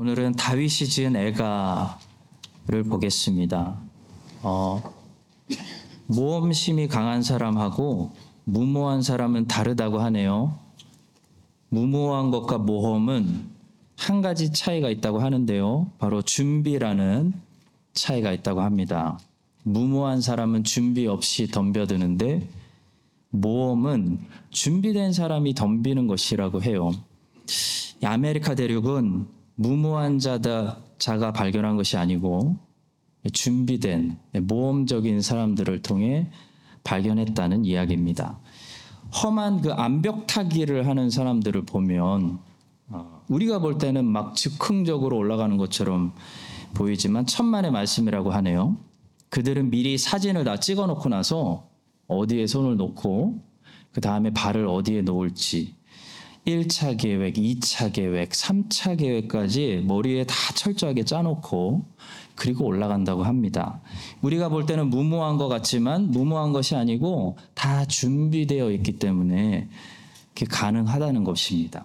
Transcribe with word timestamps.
오늘은 0.00 0.32
다윗이 0.32 0.88
지은 0.88 1.14
애가를 1.14 2.84
보겠습니다. 2.88 3.78
어, 4.40 4.94
모험심이 6.06 6.88
강한 6.88 7.22
사람하고 7.22 8.10
무모한 8.44 9.02
사람은 9.02 9.46
다르다고 9.46 9.98
하네요. 10.00 10.58
무모한 11.68 12.30
것과 12.30 12.56
모험은 12.56 13.50
한 13.98 14.22
가지 14.22 14.54
차이가 14.54 14.88
있다고 14.88 15.18
하는데요. 15.18 15.90
바로 15.98 16.22
준비라는 16.22 17.34
차이가 17.92 18.32
있다고 18.32 18.62
합니다. 18.62 19.18
무모한 19.64 20.22
사람은 20.22 20.64
준비 20.64 21.06
없이 21.08 21.46
덤벼드는데 21.46 22.48
모험은 23.28 24.18
준비된 24.48 25.12
사람이 25.12 25.52
덤비는 25.52 26.06
것이라고 26.06 26.62
해요. 26.62 26.90
이 28.02 28.06
아메리카 28.06 28.54
대륙은 28.54 29.39
무모한 29.60 30.18
자다 30.18 30.78
자가 30.96 31.34
발견한 31.34 31.76
것이 31.76 31.98
아니고 31.98 32.56
준비된 33.30 34.16
모험적인 34.40 35.20
사람들을 35.20 35.82
통해 35.82 36.30
발견했다는 36.82 37.66
이야기입니다. 37.66 38.40
험한 39.22 39.60
그 39.60 39.72
암벽 39.74 40.26
타기를 40.26 40.86
하는 40.88 41.10
사람들을 41.10 41.66
보면 41.66 42.38
어, 42.88 43.22
우리가 43.28 43.58
볼 43.58 43.76
때는 43.76 44.06
막 44.06 44.34
즉흥적으로 44.34 45.18
올라가는 45.18 45.54
것처럼 45.58 46.14
보이지만 46.72 47.26
천만의 47.26 47.70
말씀이라고 47.70 48.30
하네요. 48.30 48.78
그들은 49.28 49.68
미리 49.68 49.98
사진을 49.98 50.44
다 50.44 50.58
찍어 50.58 50.86
놓고 50.86 51.10
나서 51.10 51.68
어디에 52.06 52.46
손을 52.46 52.78
놓고 52.78 53.44
그 53.92 54.00
다음에 54.00 54.30
발을 54.30 54.66
어디에 54.66 55.02
놓을지 55.02 55.74
1차 56.46 56.98
계획, 56.98 57.34
2차 57.34 57.92
계획, 57.92 58.30
3차 58.30 58.98
계획까지 58.98 59.84
머리에 59.86 60.24
다 60.24 60.34
철저하게 60.54 61.04
짜놓고 61.04 61.84
그리고 62.34 62.64
올라간다고 62.64 63.22
합니다. 63.22 63.80
우리가 64.22 64.48
볼 64.48 64.64
때는 64.64 64.88
무모한 64.88 65.36
것 65.36 65.48
같지만 65.48 66.10
무모한 66.10 66.52
것이 66.52 66.74
아니고 66.74 67.36
다 67.54 67.84
준비되어 67.84 68.70
있기 68.72 68.98
때문에 68.98 69.68
가능하다는 70.48 71.24
것입니다. 71.24 71.84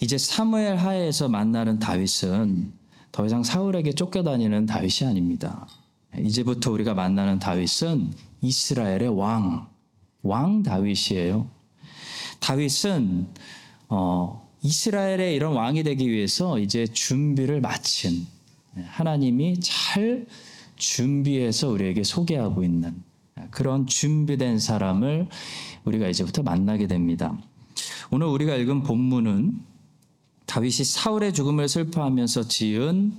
이제 0.00 0.18
사무엘 0.18 0.76
하에서 0.76 1.28
만나는 1.28 1.78
다윗은 1.78 2.72
더 3.12 3.26
이상 3.26 3.44
사울에게 3.44 3.92
쫓겨다니는 3.92 4.66
다윗이 4.66 5.08
아닙니다. 5.08 5.68
이제부터 6.18 6.72
우리가 6.72 6.94
만나는 6.94 7.38
다윗은 7.38 8.12
이스라엘의 8.40 9.16
왕, 9.16 9.68
왕 10.22 10.64
다윗이에요. 10.64 11.61
다윗은 12.42 13.28
어, 13.88 14.48
이스라엘의 14.62 15.34
이런 15.34 15.54
왕이 15.54 15.84
되기 15.84 16.10
위해서 16.10 16.58
이제 16.58 16.86
준비를 16.86 17.60
마친 17.60 18.26
하나님이 18.74 19.60
잘 19.60 20.26
준비해서 20.76 21.68
우리에게 21.68 22.02
소개하고 22.02 22.64
있는 22.64 23.02
그런 23.50 23.86
준비된 23.86 24.58
사람을 24.58 25.28
우리가 25.84 26.08
이제부터 26.08 26.42
만나게 26.42 26.86
됩니다. 26.86 27.36
오늘 28.10 28.26
우리가 28.26 28.56
읽은 28.56 28.82
본문은 28.82 29.60
다윗이 30.46 30.84
사울의 30.84 31.32
죽음을 31.32 31.68
슬퍼하면서 31.68 32.48
지은 32.48 33.16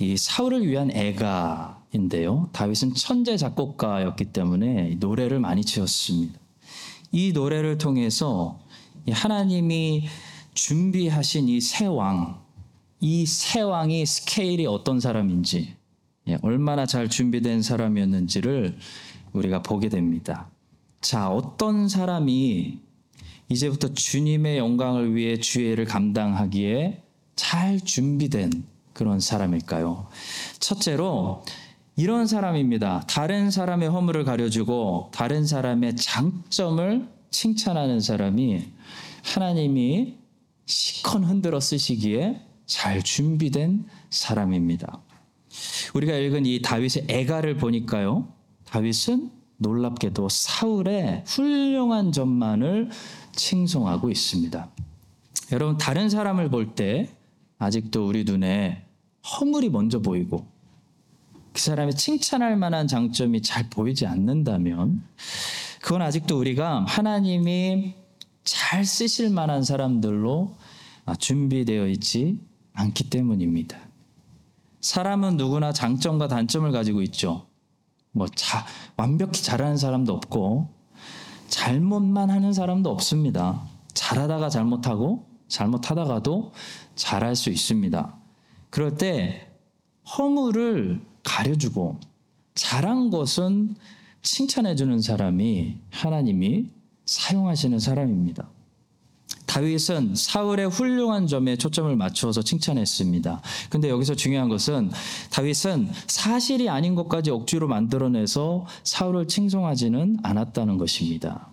이 0.00 0.16
사울을 0.16 0.66
위한 0.66 0.90
애가인데요. 0.90 2.48
다윗은 2.52 2.94
천재 2.94 3.36
작곡가였기 3.36 4.26
때문에 4.26 4.96
노래를 4.98 5.38
많이 5.38 5.64
지었습니다. 5.64 6.38
이 7.12 7.32
노래를 7.32 7.78
통해서 7.78 8.60
하나님이 9.10 10.06
준비하신 10.54 11.48
이 11.48 11.60
새 11.60 11.86
왕, 11.86 12.40
이 13.00 13.24
새 13.26 13.60
왕이 13.60 14.04
스케일이 14.06 14.66
어떤 14.66 15.00
사람인지, 15.00 15.74
예, 16.28 16.38
얼마나 16.42 16.84
잘 16.86 17.08
준비된 17.08 17.62
사람이었는지를 17.62 18.76
우리가 19.32 19.62
보게 19.62 19.88
됩니다. 19.88 20.50
자, 21.00 21.30
어떤 21.30 21.88
사람이 21.88 22.80
이제부터 23.48 23.94
주님의 23.94 24.58
영광을 24.58 25.14
위해 25.14 25.38
주의를 25.38 25.84
감당하기에 25.86 27.02
잘 27.36 27.80
준비된 27.80 28.64
그런 28.92 29.20
사람일까요? 29.20 30.08
첫째로 30.58 31.44
이런 31.98 32.28
사람입니다. 32.28 33.02
다른 33.08 33.50
사람의 33.50 33.88
허물을 33.88 34.22
가려주고 34.22 35.10
다른 35.12 35.44
사람의 35.44 35.96
장점을 35.96 37.08
칭찬하는 37.30 37.98
사람이 37.98 38.62
하나님이 39.24 40.14
시컨 40.64 41.24
흔들어 41.24 41.58
쓰시기에 41.58 42.40
잘 42.66 43.02
준비된 43.02 43.86
사람입니다. 44.10 45.00
우리가 45.92 46.14
읽은 46.14 46.46
이 46.46 46.62
다윗의 46.62 47.06
애가를 47.08 47.56
보니까요. 47.56 48.28
다윗은 48.66 49.32
놀랍게도 49.56 50.28
사울의 50.28 51.24
훌륭한 51.26 52.12
점만을 52.12 52.90
칭송하고 53.32 54.08
있습니다. 54.08 54.70
여러분 55.50 55.76
다른 55.78 56.08
사람을 56.08 56.48
볼 56.48 56.76
때 56.76 57.08
아직도 57.58 58.06
우리 58.06 58.22
눈에 58.22 58.84
허물이 59.32 59.70
먼저 59.70 59.98
보이고 59.98 60.46
그 61.58 61.62
사람이 61.64 61.96
칭찬할 61.96 62.56
만한 62.56 62.86
장점이 62.86 63.42
잘 63.42 63.68
보이지 63.68 64.06
않는다면 64.06 65.02
그건 65.80 66.02
아직도 66.02 66.38
우리가 66.38 66.84
하나님이 66.86 67.94
잘 68.44 68.84
쓰실 68.84 69.30
만한 69.30 69.64
사람들로 69.64 70.54
준비되어 71.18 71.88
있지 71.88 72.38
않기 72.74 73.10
때문입니다. 73.10 73.76
사람은 74.80 75.36
누구나 75.36 75.72
장점과 75.72 76.28
단점을 76.28 76.70
가지고 76.70 77.02
있죠. 77.02 77.48
뭐 78.12 78.28
자, 78.28 78.64
완벽히 78.96 79.42
잘하는 79.42 79.76
사람도 79.76 80.14
없고 80.14 80.72
잘못만 81.48 82.30
하는 82.30 82.52
사람도 82.52 82.88
없습니다. 82.88 83.66
잘하다가 83.94 84.48
잘못하고 84.48 85.26
잘못하다가도 85.48 86.52
잘할 86.94 87.34
수 87.34 87.50
있습니다. 87.50 88.16
그럴 88.70 88.96
때 88.96 89.50
허물을 90.16 91.08
가려주고 91.24 91.98
잘한 92.54 93.10
것은 93.10 93.76
칭찬해 94.22 94.74
주는 94.74 95.00
사람이 95.00 95.76
하나님이 95.90 96.66
사용하시는 97.06 97.78
사람입니다. 97.78 98.48
다윗은 99.46 100.14
사울의 100.14 100.68
훌륭한 100.68 101.26
점에 101.26 101.56
초점을 101.56 101.94
맞추어서 101.96 102.42
칭찬했습니다. 102.42 103.40
근데 103.70 103.88
여기서 103.88 104.14
중요한 104.14 104.48
것은 104.48 104.90
다윗은 105.30 105.88
사실이 106.06 106.68
아닌 106.68 106.94
것까지 106.94 107.30
억지로 107.30 107.66
만들어내서 107.66 108.66
사울을 108.84 109.26
칭송하지는 109.26 110.18
않았다는 110.22 110.76
것입니다. 110.76 111.48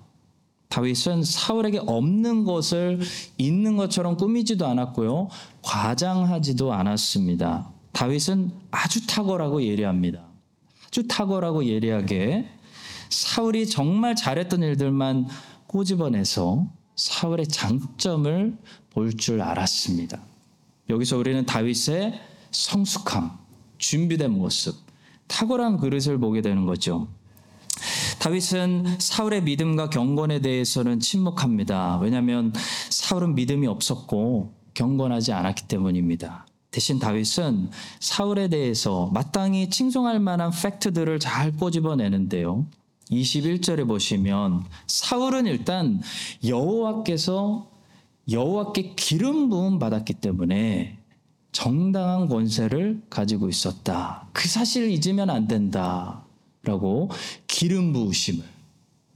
다윗은 0.69 1.23
사울에게 1.23 1.79
없는 1.85 2.43
것을 2.43 2.99
있는 3.37 3.77
것처럼 3.77 4.17
꾸미지도 4.17 4.65
않았고요. 4.67 5.29
과장하지도 5.61 6.73
않았습니다. 6.73 7.71
다윗은 7.95 8.51
아주 8.71 9.07
탁월하고 9.07 9.63
예리합니다. 9.63 10.27
아주 10.85 11.07
탁월하고 11.07 11.65
예리하게 11.65 12.45
사울이 13.09 13.67
정말 13.67 14.15
잘했던 14.17 14.63
일들만 14.63 15.27
꼬집어내서 15.67 16.67
사울의 16.97 17.47
장점을 17.47 18.57
볼 18.89 19.11
줄 19.17 19.41
알았습니다. 19.41 20.21
여기서 20.89 21.17
우리는 21.17 21.45
다윗의 21.45 22.19
성숙함, 22.51 23.31
준비된 23.77 24.29
모습, 24.31 24.75
탁월한 25.27 25.77
그릇을 25.77 26.17
보게 26.17 26.41
되는 26.41 26.65
거죠. 26.65 27.07
다윗은 28.19 28.99
사울의 28.99 29.43
믿음과 29.43 29.89
경건에 29.89 30.41
대해서는 30.41 30.99
침묵합니다. 30.99 31.99
왜냐하면 31.99 32.51
사울은 32.89 33.35
믿음이 33.35 33.67
없었고 33.67 34.53
경건하지 34.73 35.31
않았기 35.31 35.67
때문입니다. 35.69 36.45
대신 36.75 36.99
다윗은 36.99 37.69
사울에 38.01 38.49
대해서 38.49 39.09
마땅히 39.13 39.69
칭송할 39.69 40.19
만한 40.19 40.51
팩트들을 40.51 41.21
잘 41.21 41.53
꼬집어내는데요. 41.55 42.65
21절에 43.11 43.87
보시면 43.87 44.65
사울은 44.85 45.45
일단 45.45 46.01
여호와께서 46.45 47.71
여호와께 48.29 48.95
기름 48.97 49.47
부음 49.47 49.79
받았기 49.79 50.15
때문에 50.15 50.97
정당한 51.53 52.27
권세를 52.27 53.03
가지고 53.09 53.47
있었다. 53.47 54.27
그 54.33 54.49
사실을 54.49 54.89
잊으면 54.89 55.29
안 55.29 55.47
된다라고 55.47 57.09
기름 57.47 57.93
부으심을 57.93 58.43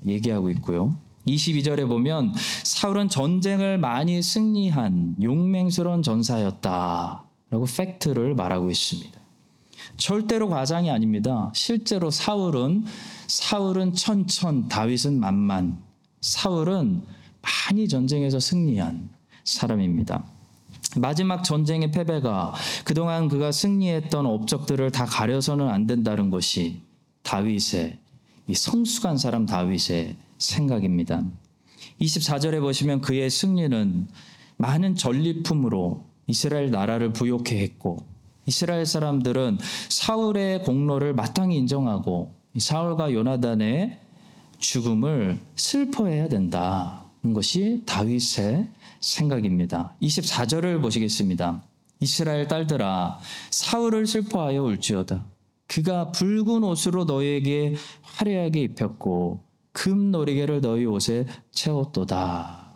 얘기하고 0.08 0.50
있고요. 0.52 0.96
22절에 1.28 1.90
보면 1.90 2.34
사울은 2.64 3.10
전쟁을 3.10 3.80
많이 3.80 4.22
승리한 4.24 5.18
용맹스러운 5.22 6.04
전사였다 6.04 7.29
라고 7.50 7.66
팩트를 7.66 8.36
말하고 8.36 8.70
있습니다. 8.70 9.20
절대로 9.98 10.50
과장이 10.50 10.90
아닙니다. 10.92 11.52
실제로 11.54 12.12
사울은 12.12 12.86
사울은 13.28 13.94
천천, 13.94 14.68
다윗은 14.68 15.20
만만. 15.20 15.82
사울은 16.22 17.04
많이 17.42 17.88
전쟁에서 17.88 18.40
승리한 18.40 19.10
사람입니다. 19.44 20.26
마지막 20.98 21.44
전쟁의 21.44 21.92
패배가 21.92 22.54
그동안 22.84 23.28
그가 23.28 23.52
승리했던 23.52 24.26
업적들을 24.26 24.92
다 24.92 25.06
가려서는 25.06 25.68
안 25.68 25.86
된다는 25.86 26.30
것이 26.30 26.82
다윗의 27.24 28.00
이 28.48 28.54
성숙한 28.54 29.18
사람 29.18 29.46
다윗의 29.46 30.18
생각입니다. 30.40 31.24
24절에 32.02 32.60
보시면 32.60 33.02
그의 33.02 33.30
승리는 33.30 34.08
많은 34.58 34.96
전리품으로 34.96 36.09
이스라엘 36.30 36.70
나라를 36.70 37.12
부욕해 37.12 37.60
했고 37.60 37.98
이스라엘 38.46 38.86
사람들은 38.86 39.58
사울의 39.90 40.64
공로를 40.64 41.14
마땅히 41.14 41.58
인정하고 41.58 42.34
사울과 42.58 43.14
요나단의 43.14 44.00
죽음을 44.60 45.40
슬퍼해야 45.56 46.28
된다는 46.28 47.34
것이 47.34 47.82
다윗의 47.86 48.70
생각입니다. 49.00 49.96
24절을 50.02 50.82
보시겠습니다. 50.82 51.64
이스라엘 52.00 52.48
딸들아 52.48 53.20
사울을 53.50 54.06
슬퍼하여 54.06 54.64
울지어다. 54.64 55.26
그가 55.68 56.12
붉은 56.12 56.64
옷으로 56.64 57.06
너희에게 57.06 57.76
화려하게 58.02 58.62
입혔고 58.62 59.44
금 59.72 60.12
놀이개를 60.12 60.62
너희 60.62 60.86
옷에 60.86 61.26
채웠도다. 61.52 62.70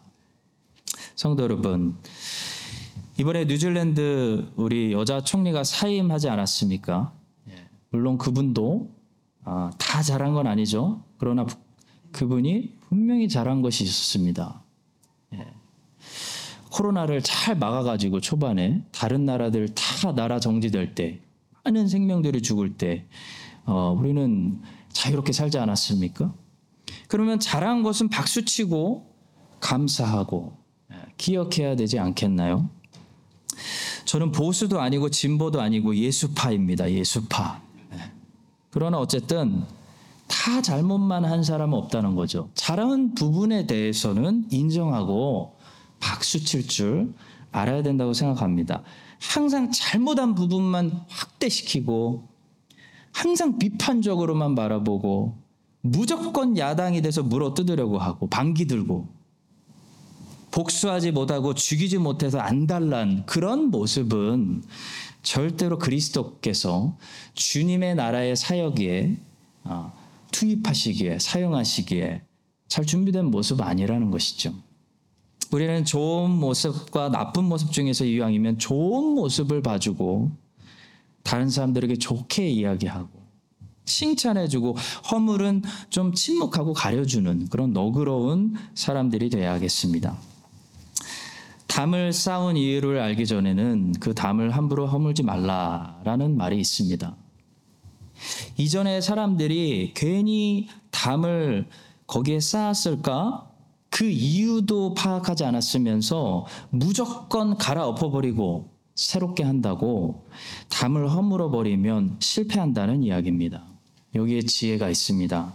성도 1.15 1.43
여러분, 1.43 1.95
이번에 3.19 3.45
뉴질랜드 3.45 4.51
우리 4.55 4.91
여자 4.91 5.21
총리가 5.21 5.63
사임하지 5.63 6.29
않았습니까? 6.29 7.13
물론 7.89 8.17
그분도 8.17 8.91
아, 9.43 9.69
다 9.77 10.01
잘한 10.01 10.33
건 10.33 10.47
아니죠. 10.47 11.03
그러나 11.17 11.45
그분이 12.11 12.77
분명히 12.89 13.29
잘한 13.29 13.61
것이 13.61 13.83
있었습니다. 13.83 14.63
예. 15.33 15.45
코로나를 16.71 17.21
잘 17.21 17.55
막아가지고 17.55 18.19
초반에 18.19 18.83
다른 18.91 19.25
나라들 19.25 19.69
다 19.75 20.11
나라 20.13 20.39
정지될 20.39 20.95
때 20.95 21.19
많은 21.63 21.87
생명들이 21.87 22.41
죽을 22.41 22.77
때 22.77 23.05
어, 23.65 23.95
우리는 23.97 24.59
자유롭게 24.91 25.33
살지 25.33 25.59
않았습니까? 25.59 26.33
그러면 27.07 27.39
잘한 27.39 27.83
것은 27.83 28.09
박수치고 28.09 29.13
감사하고 29.59 30.57
예, 30.91 30.95
기억해야 31.17 31.75
되지 31.75 31.99
않겠나요? 31.99 32.69
저는 34.13 34.31
보수도 34.31 34.79
아니고 34.79 35.09
진보도 35.09 35.59
아니고 35.59 35.95
예수파입니다. 35.95 36.91
예수파. 36.91 37.59
예. 37.93 38.11
그러나 38.69 38.99
어쨌든 38.99 39.63
다 40.27 40.61
잘못만 40.61 41.25
한 41.25 41.43
사람은 41.43 41.75
없다는 41.75 42.13
거죠. 42.13 42.47
잘한 42.53 43.15
부분에 43.15 43.65
대해서는 43.65 44.45
인정하고 44.51 45.55
박수 45.99 46.45
칠 46.45 46.67
줄 46.67 47.11
알아야 47.51 47.81
된다고 47.81 48.13
생각합니다. 48.13 48.83
항상 49.19 49.71
잘못한 49.71 50.35
부분만 50.35 50.91
확대시키고 51.07 52.27
항상 53.13 53.57
비판적으로만 53.57 54.53
바라보고 54.53 55.39
무조건 55.81 56.55
야당이 56.55 57.01
돼서 57.01 57.23
물어 57.23 57.55
뜯으려고 57.55 57.97
하고 57.97 58.29
방귀 58.29 58.67
들고 58.67 59.07
복수하지 60.53 61.11
못하고 61.11 61.55
죽이지 61.55 61.97
못해서 61.97 62.37
안달난 62.37 63.25
그런 63.25 63.71
모습은 63.71 64.61
절대로 65.23 65.79
그리스도께서 65.79 66.95
주님의 67.33 67.95
나라의 67.95 68.35
사역에 68.35 69.17
어, 69.63 69.91
투입하시기에 70.31 71.17
사용하시기에 71.17 72.21
잘 72.67 72.85
준비된 72.85 73.25
모습 73.25 73.61
아니라는 73.61 74.11
것이죠. 74.11 74.53
우리는 75.51 75.85
좋은 75.85 76.29
모습과 76.29 77.09
나쁜 77.09 77.45
모습 77.45 77.71
중에서 77.71 78.05
이왕이면 78.05 78.59
좋은 78.59 79.15
모습을 79.15 79.63
봐주고 79.63 80.29
다른 81.23 81.49
사람들에게 81.49 81.95
좋게 81.95 82.47
이야기하고 82.47 83.09
칭찬해주고 83.85 84.75
허물은 85.09 85.63
좀 85.89 86.13
침묵하고 86.13 86.73
가려주는 86.73 87.47
그런 87.49 87.73
너그러운 87.73 88.55
사람들이 88.75 89.31
되어야겠습니다. 89.31 90.32
담을 91.73 92.13
쌓은 92.13 92.55
이유를 92.55 92.99
알기 92.99 93.25
전에는 93.25 93.93
그 93.93 94.13
담을 94.13 94.51
함부로 94.51 94.85
허물지 94.85 95.23
말라라는 95.23 96.37
말이 96.37 96.59
있습니다. 96.59 97.17
이전에 98.57 99.01
사람들이 99.01 99.93
괜히 99.95 100.67
담을 100.91 101.67
거기에 102.05 102.39
쌓았을까? 102.39 103.49
그 103.89 104.05
이유도 104.05 104.93
파악하지 104.93 105.45
않았으면서 105.45 106.45
무조건 106.69 107.57
갈아엎어버리고 107.57 108.69
새롭게 108.93 109.41
한다고 109.41 110.27
담을 110.69 111.09
허물어 111.09 111.49
버리면 111.49 112.17
실패한다는 112.19 113.01
이야기입니다. 113.01 113.65
여기에 114.13 114.41
지혜가 114.41 114.89
있습니다. 114.89 115.51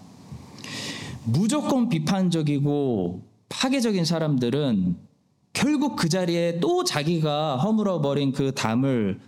무조건 1.27 1.89
비판적이고 1.89 3.23
파괴적인 3.51 4.05
사람들은 4.05 5.08
결국 5.53 5.97
그 5.97 6.09
자리에 6.09 6.61
또 6.61 6.85
자기가 6.85 7.57
허물어 7.57 8.01
버린 8.01 8.33
그 8.33 8.55
담을 8.55 9.21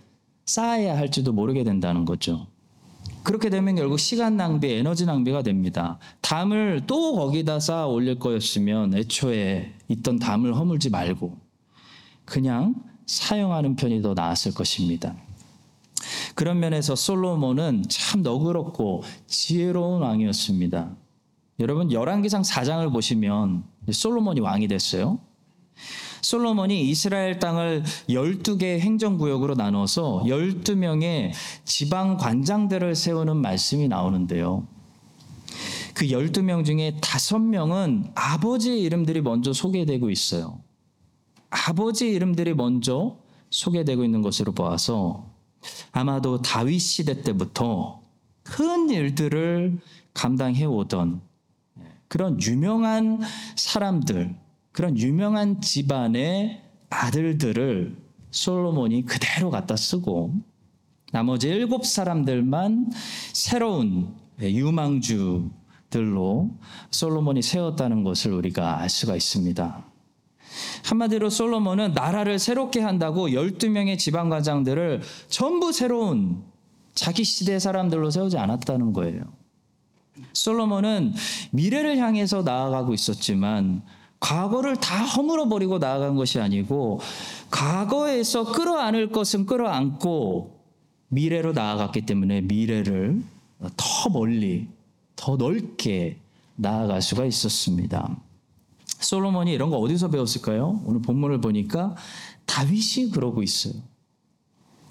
쌓아야 0.45 0.97
할지도 0.97 1.33
모르게 1.33 1.63
된다는 1.63 2.05
거죠. 2.05 2.47
그렇게 3.23 3.49
되면 3.49 3.75
결국 3.75 3.99
시간 3.99 4.35
낭비, 4.35 4.71
에너지 4.71 5.05
낭비가 5.05 5.43
됩니다. 5.43 5.99
담을 6.21 6.83
또 6.87 7.15
거기다 7.15 7.59
쌓아 7.59 7.85
올릴 7.85 8.17
거였으면 8.17 8.95
애초에 8.95 9.73
있던 9.89 10.19
담을 10.19 10.55
허물지 10.55 10.89
말고 10.89 11.37
그냥 12.25 12.75
사용하는 13.05 13.75
편이 13.75 14.01
더 14.01 14.13
나았을 14.13 14.53
것입니다. 14.53 15.15
그런 16.33 16.59
면에서 16.59 16.95
솔로몬은 16.95 17.83
참 17.89 18.23
너그럽고 18.23 19.03
지혜로운 19.27 20.01
왕이었습니다. 20.01 20.95
여러분 21.59 21.91
열왕기상 21.91 22.41
4장을 22.41 22.91
보시면 22.91 23.63
솔로몬이 23.91 24.39
왕이 24.39 24.67
됐어요. 24.67 25.19
솔로몬이 26.21 26.89
이스라엘 26.89 27.39
땅을 27.39 27.83
12개 28.09 28.79
행정구역으로 28.79 29.55
나눠서 29.55 30.23
12명의 30.25 31.31
지방 31.65 32.17
관장들을 32.17 32.95
세우는 32.95 33.37
말씀이 33.37 33.87
나오는데요. 33.87 34.65
그 35.93 36.05
12명 36.07 36.65
중에 36.65 36.97
5명은 37.01 38.11
아버지의 38.15 38.81
이름들이 38.81 39.21
먼저 39.21 39.53
소개되고 39.53 40.09
있어요. 40.09 40.59
아버지 41.49 42.09
이름들이 42.09 42.53
먼저 42.53 43.17
소개되고 43.49 44.03
있는 44.03 44.21
것으로 44.21 44.53
보아서 44.53 45.25
아마도 45.91 46.41
다윗 46.41 46.79
시대 46.79 47.21
때부터 47.21 48.01
큰 48.43 48.89
일들을 48.89 49.79
감당해 50.13 50.65
오던 50.65 51.21
그런 52.07 52.41
유명한 52.41 53.21
사람들, 53.55 54.35
그런 54.71 54.97
유명한 54.97 55.61
집안의 55.61 56.61
아들들을 56.89 57.95
솔로몬이 58.31 59.05
그대로 59.05 59.49
갖다 59.49 59.75
쓰고 59.75 60.33
나머지 61.11 61.49
일곱 61.49 61.85
사람들만 61.85 62.91
새로운 63.33 64.15
유망주들로 64.39 65.49
솔로몬이 66.89 67.41
세웠다는 67.41 68.03
것을 68.03 68.31
우리가 68.31 68.79
알 68.79 68.89
수가 68.89 69.15
있습니다. 69.15 69.85
한마디로 70.85 71.29
솔로몬은 71.29 71.93
나라를 71.93 72.39
새롭게 72.39 72.81
한다고 72.81 73.29
12명의 73.29 73.97
지방관장들을 73.97 75.01
전부 75.27 75.71
새로운 75.71 76.43
자기 76.93 77.23
시대 77.23 77.59
사람들로 77.59 78.09
세우지 78.09 78.37
않았다는 78.37 78.93
거예요. 78.93 79.21
솔로몬은 80.33 81.13
미래를 81.51 81.97
향해서 81.97 82.43
나아가고 82.43 82.93
있었지만 82.93 83.81
과거를 84.21 84.77
다 84.77 85.03
허물어 85.03 85.49
버리고 85.49 85.79
나아간 85.79 86.15
것이 86.15 86.39
아니고 86.39 87.01
과거에서 87.49 88.51
끌어안을 88.53 89.11
것은 89.11 89.45
끌어안고 89.45 90.61
미래로 91.09 91.51
나아갔기 91.51 92.05
때문에 92.05 92.41
미래를 92.41 93.21
더 93.75 94.09
멀리 94.09 94.67
더 95.17 95.35
넓게 95.35 96.17
나아갈 96.55 97.01
수가 97.01 97.25
있었습니다. 97.25 98.15
솔로몬이 98.85 99.51
이런 99.51 99.69
거 99.71 99.77
어디서 99.77 100.09
배웠을까요? 100.09 100.81
오늘 100.85 101.01
본문을 101.01 101.41
보니까 101.41 101.95
다윗이 102.45 103.09
그러고 103.11 103.41
있어요. 103.41 103.73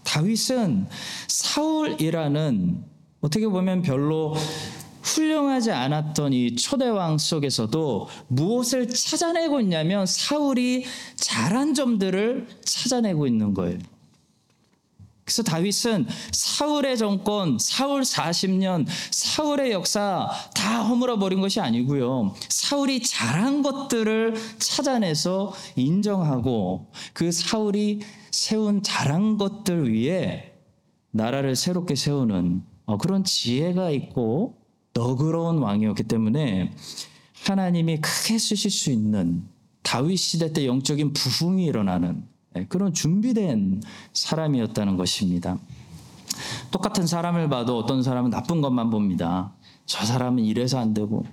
다윗은 0.03 0.89
사울이라는 1.29 2.85
어떻게 3.21 3.47
보면 3.47 3.83
별로 3.83 4.35
훌륭하지 5.03 5.73
않았던 5.73 6.33
이 6.33 6.57
초대왕 6.57 7.19
속에서도 7.19 8.09
무엇을 8.29 8.89
찾아내고 8.89 9.61
있냐면 9.61 10.07
사울이 10.07 10.85
잘한 11.17 11.75
점들을 11.75 12.47
찾아내고 12.65 13.27
있는 13.27 13.55
거예요. 13.55 13.79
그래서 15.31 15.45
다윗은 15.45 16.09
사울의 16.33 16.99
정권, 16.99 17.57
사울 17.61 18.03
40년, 18.03 18.85
사울의 19.13 19.71
역사 19.71 20.29
다 20.57 20.83
허물어 20.83 21.21
버린 21.21 21.41
것이 21.41 21.61
아니고요. 21.61 22.35
사울이 22.49 23.01
잘한 23.03 23.63
것들을 23.63 24.35
찾아내서 24.59 25.53
인정하고 25.77 26.91
그 27.13 27.31
사울이 27.31 28.01
세운 28.33 28.83
잘한 28.83 29.39
것들 29.39 29.95
위에 29.95 30.53
나라를 31.13 31.55
새롭게 31.55 31.95
세우는 31.95 32.65
어, 32.87 32.99
그런 32.99 33.23
지혜가 33.23 33.91
있고 33.91 34.60
너그러운 34.93 35.59
왕이었기 35.59 36.05
때문에 36.05 36.73
하나님이 37.45 38.01
크게 38.01 38.39
쓰실 38.39 38.71
수 38.71 38.91
있는 38.91 39.45
다윗 39.83 40.17
시대 40.17 40.53
때 40.53 40.67
영적인 40.67 41.13
부흥이 41.13 41.65
일어나는 41.65 42.29
예, 42.57 42.67
그런 42.67 42.93
준비된 42.93 43.83
사람이었다는 44.13 44.97
것입니다. 44.97 45.59
똑같은 46.71 47.07
사람을 47.07 47.49
봐도 47.49 47.79
어떤 47.79 48.03
사람은 48.03 48.31
나쁜 48.31 48.61
것만 48.61 48.91
봅니다. 48.91 49.53
저 49.87 50.05
사람은 50.05 50.45
이래서 50.45 50.79
안 50.79 50.95
되고, 50.95 51.25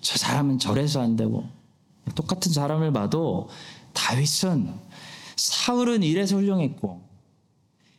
저 0.00 0.16
사람은 0.16 0.58
저래서 0.58 1.00
안 1.00 1.16
되고, 1.16 1.44
똑같은 2.14 2.52
사람을 2.52 2.92
봐도 2.92 3.48
다윗은 3.92 4.72
사울은 5.36 6.02
이래서 6.02 6.36
훌륭했고, 6.36 7.02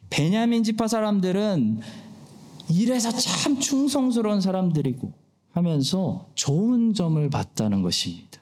베냐민 0.09 0.63
지파 0.63 0.87
사람들은 0.87 1.81
이래서 2.69 3.11
참 3.11 3.59
충성스러운 3.59 4.41
사람들이고 4.41 5.13
하면서 5.51 6.27
좋은 6.35 6.93
점을 6.93 7.29
봤다는 7.29 7.81
것입니다. 7.81 8.39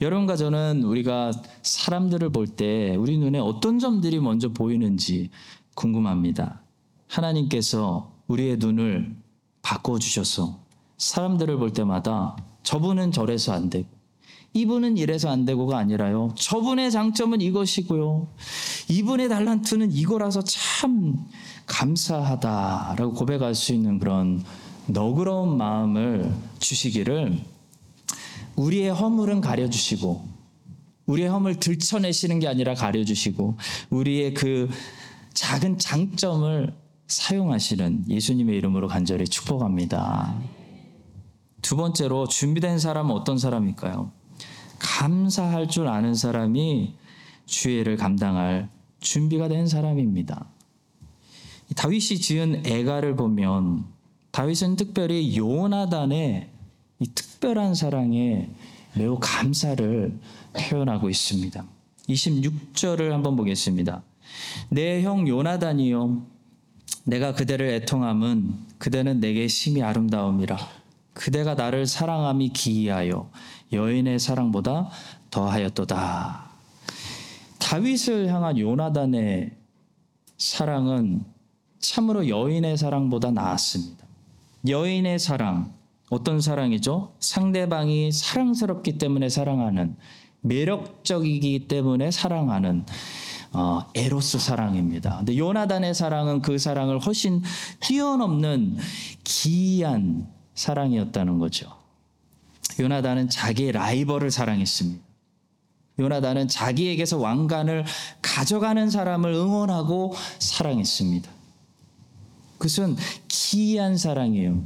여러분과 0.00 0.36
저는 0.36 0.82
우리가 0.82 1.32
사람들을 1.62 2.30
볼 2.30 2.46
때 2.56 2.96
우리 2.96 3.16
눈에 3.18 3.38
어떤 3.38 3.78
점들이 3.78 4.20
먼저 4.20 4.50
보이는지 4.50 5.30
궁금합니다. 5.74 6.62
하나님께서 7.08 8.12
우리의 8.26 8.58
눈을 8.58 9.16
바꿔주셔서 9.62 10.58
사람들을 10.98 11.56
볼 11.58 11.72
때마다 11.72 12.36
저분은 12.62 13.12
저래서 13.12 13.52
안 13.52 13.70
되고 13.70 13.88
이분은 14.56 14.96
이래서 14.96 15.28
안 15.28 15.44
되고가 15.44 15.76
아니라요. 15.76 16.32
저분의 16.34 16.90
장점은 16.90 17.42
이것이고요. 17.42 18.28
이분의 18.88 19.28
달란트는 19.28 19.92
이거라서 19.92 20.42
참 20.42 21.26
감사하다라고 21.66 23.12
고백할 23.12 23.54
수 23.54 23.74
있는 23.74 23.98
그런 23.98 24.42
너그러운 24.86 25.58
마음을 25.58 26.32
주시기를 26.58 27.38
우리의 28.56 28.90
허물은 28.94 29.42
가려주시고 29.42 30.26
우리의 31.04 31.28
허물 31.28 31.60
들춰내시는 31.60 32.40
게 32.40 32.48
아니라 32.48 32.74
가려주시고 32.74 33.58
우리의 33.90 34.32
그 34.32 34.70
작은 35.34 35.78
장점을 35.78 36.74
사용하시는 37.08 38.04
예수님의 38.08 38.56
이름으로 38.56 38.88
간절히 38.88 39.26
축복합니다. 39.26 40.34
두 41.60 41.76
번째로 41.76 42.26
준비된 42.26 42.78
사람은 42.78 43.14
어떤 43.14 43.36
사람일까요? 43.38 44.15
감사할 44.78 45.68
줄 45.68 45.88
아는 45.88 46.14
사람이 46.14 46.94
주의를 47.46 47.96
감당할 47.96 48.68
준비가 49.00 49.48
된 49.48 49.66
사람입니다. 49.66 50.46
다윗이 51.76 52.18
지은 52.20 52.66
애가를 52.66 53.16
보면 53.16 53.84
다윗은 54.30 54.76
특별히 54.76 55.36
요나단의 55.36 56.48
이 57.00 57.06
특별한 57.14 57.74
사랑에 57.74 58.48
매우 58.94 59.18
감사를 59.20 60.18
표현하고 60.56 61.10
있습니다. 61.10 61.64
26절을 62.08 63.10
한번 63.10 63.36
보겠습니다. 63.36 64.02
내 64.70 65.02
형 65.02 65.26
요나단이요 65.28 66.22
내가 67.04 67.34
그대를 67.34 67.68
애통함은 67.74 68.54
그대는 68.78 69.20
내게 69.20 69.48
심히 69.48 69.82
아름다움이라 69.82 70.56
그대가 71.16 71.54
나를 71.54 71.86
사랑함이 71.86 72.50
기이하여 72.50 73.30
여인의 73.72 74.18
사랑보다 74.18 74.90
더하였도다. 75.30 76.50
다윗을 77.58 78.28
향한 78.28 78.58
요나단의 78.58 79.50
사랑은 80.36 81.24
참으로 81.80 82.28
여인의 82.28 82.76
사랑보다 82.76 83.30
나았습니다. 83.30 84.06
여인의 84.68 85.18
사랑, 85.18 85.72
어떤 86.10 86.40
사랑이죠? 86.40 87.14
상대방이 87.18 88.12
사랑스럽기 88.12 88.98
때문에 88.98 89.30
사랑하는, 89.30 89.96
매력적이기 90.42 91.66
때문에 91.66 92.10
사랑하는, 92.10 92.84
어, 93.52 93.80
에로스 93.94 94.38
사랑입니다. 94.38 95.16
근데 95.18 95.38
요나단의 95.38 95.94
사랑은 95.94 96.42
그 96.42 96.58
사랑을 96.58 96.98
훨씬 96.98 97.42
뛰어넘는 97.80 98.76
기이한 99.24 100.35
사랑이었다는 100.56 101.38
거죠. 101.38 101.70
요나단은 102.80 103.28
자기의 103.28 103.72
라이벌을 103.72 104.30
사랑했습니다. 104.30 105.04
요나단은 105.98 106.48
자기에게서 106.48 107.18
왕관을 107.18 107.84
가져가는 108.20 108.90
사람을 108.90 109.32
응원하고 109.32 110.14
사랑했습니다. 110.38 111.30
그것은 112.58 112.96
기이한 113.28 113.96
사랑이에요. 113.96 114.62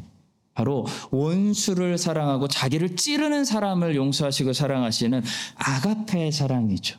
바로 0.55 0.87
원수를 1.11 1.99
사랑하고 1.99 2.49
자기를 2.49 2.97
찌르는 2.97 3.45
사람을 3.45 3.95
용서하시고 3.95 4.53
사랑하시는 4.53 5.23
아가페의 5.57 6.33
사랑이죠. 6.33 6.99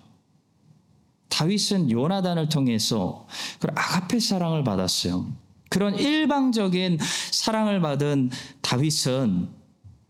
다윗은 1.30 1.92
요나단을 1.92 2.50
통해서 2.50 3.28
그런 3.60 3.78
아가페 3.78 4.20
사랑을 4.20 4.64
받았어요. 4.64 5.28
그런 5.72 5.98
일방적인 5.98 6.98
사랑을 7.32 7.80
받은 7.80 8.30
다윗은 8.60 9.48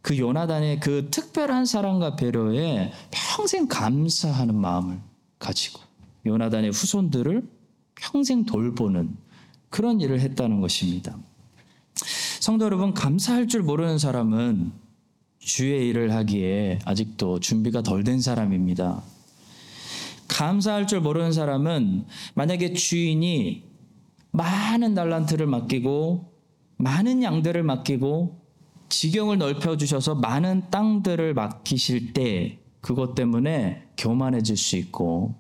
그 0.02 0.18
요나단의 0.18 0.80
그 0.80 1.10
특별한 1.12 1.68
사랑과 1.68 2.16
배려에 2.16 2.92
평생 3.12 3.68
감사하는 3.68 4.56
마음을 4.56 5.00
가지고 5.38 5.80
요나단의 6.26 6.72
후손들을 6.72 7.48
평생 7.94 8.44
돌보는 8.44 9.16
그런 9.70 10.02
일을 10.02 10.20
했다는 10.22 10.62
것입니다. 10.62 11.16
성도 12.40 12.66
여러분, 12.66 12.96
감사할 12.96 13.48
줄 13.48 13.62
모르는 13.62 14.00
사람은 14.00 14.72
주의 15.38 15.88
일을 15.90 16.12
하기에 16.12 16.80
아직도 16.86 17.40
준비가 17.40 17.84
덜 17.84 18.04
된 18.04 18.20
사람입니다. 18.20 19.04
감사할 20.28 20.88
줄 20.88 21.02
모르는 21.02 21.32
사람은 21.32 22.06
만약에 22.34 22.74
주인이 22.74 23.71
많은 24.32 24.96
달란트를 24.96 25.46
맡기고 25.48 26.34
많은 26.78 27.22
양들을 27.24 27.64
맡기고 27.64 28.42
지경을 28.90 29.38
넓혀 29.38 29.78
주셔서 29.78 30.16
많은 30.16 30.70
땅들을 30.70 31.34
맡기실 31.34 32.14
때 32.14 32.60
그것 32.82 33.16
때문에 33.16 33.84
교만해질 33.98 34.58
수 34.58 34.76
있고 34.78 35.36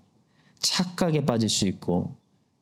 착각에 0.59 1.25
빠질 1.25 1.49
수 1.49 1.67
있고 1.67 2.17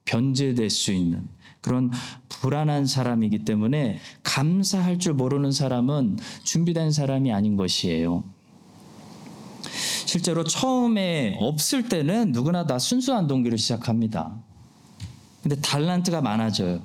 변질될 0.05 0.69
수 0.69 0.91
있는 0.91 1.27
그런 1.61 1.91
불안한 2.29 2.85
사람이기 2.85 3.43
때문에 3.43 3.99
감사할 4.23 4.97
줄 4.97 5.13
모르는 5.13 5.51
사람은 5.51 6.17
준비된 6.43 6.91
사람이 6.91 7.33
아닌 7.33 7.57
것이에요. 7.57 8.23
실제로 10.05 10.43
처음에 10.43 11.37
없을 11.39 11.89
때는 11.89 12.31
누구나 12.31 12.65
다 12.65 12.79
순수한 12.79 13.27
동기로 13.27 13.57
시작합니다. 13.57 14.41
근데 15.41 15.59
달란트가 15.61 16.21
많아져요. 16.21 16.81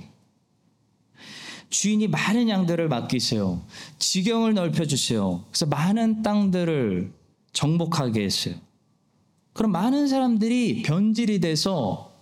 주인이 1.70 2.06
많은 2.08 2.48
양들을 2.48 2.88
맡기세요. 2.88 3.62
지경을 3.98 4.54
넓혀주세요. 4.54 5.44
그래서 5.50 5.66
많은 5.66 6.22
땅들을 6.22 7.12
정복하게 7.52 8.22
했어요. 8.22 8.54
그럼 9.52 9.72
많은 9.72 10.06
사람들이 10.06 10.82
변질이 10.82 11.40
돼서 11.40 12.12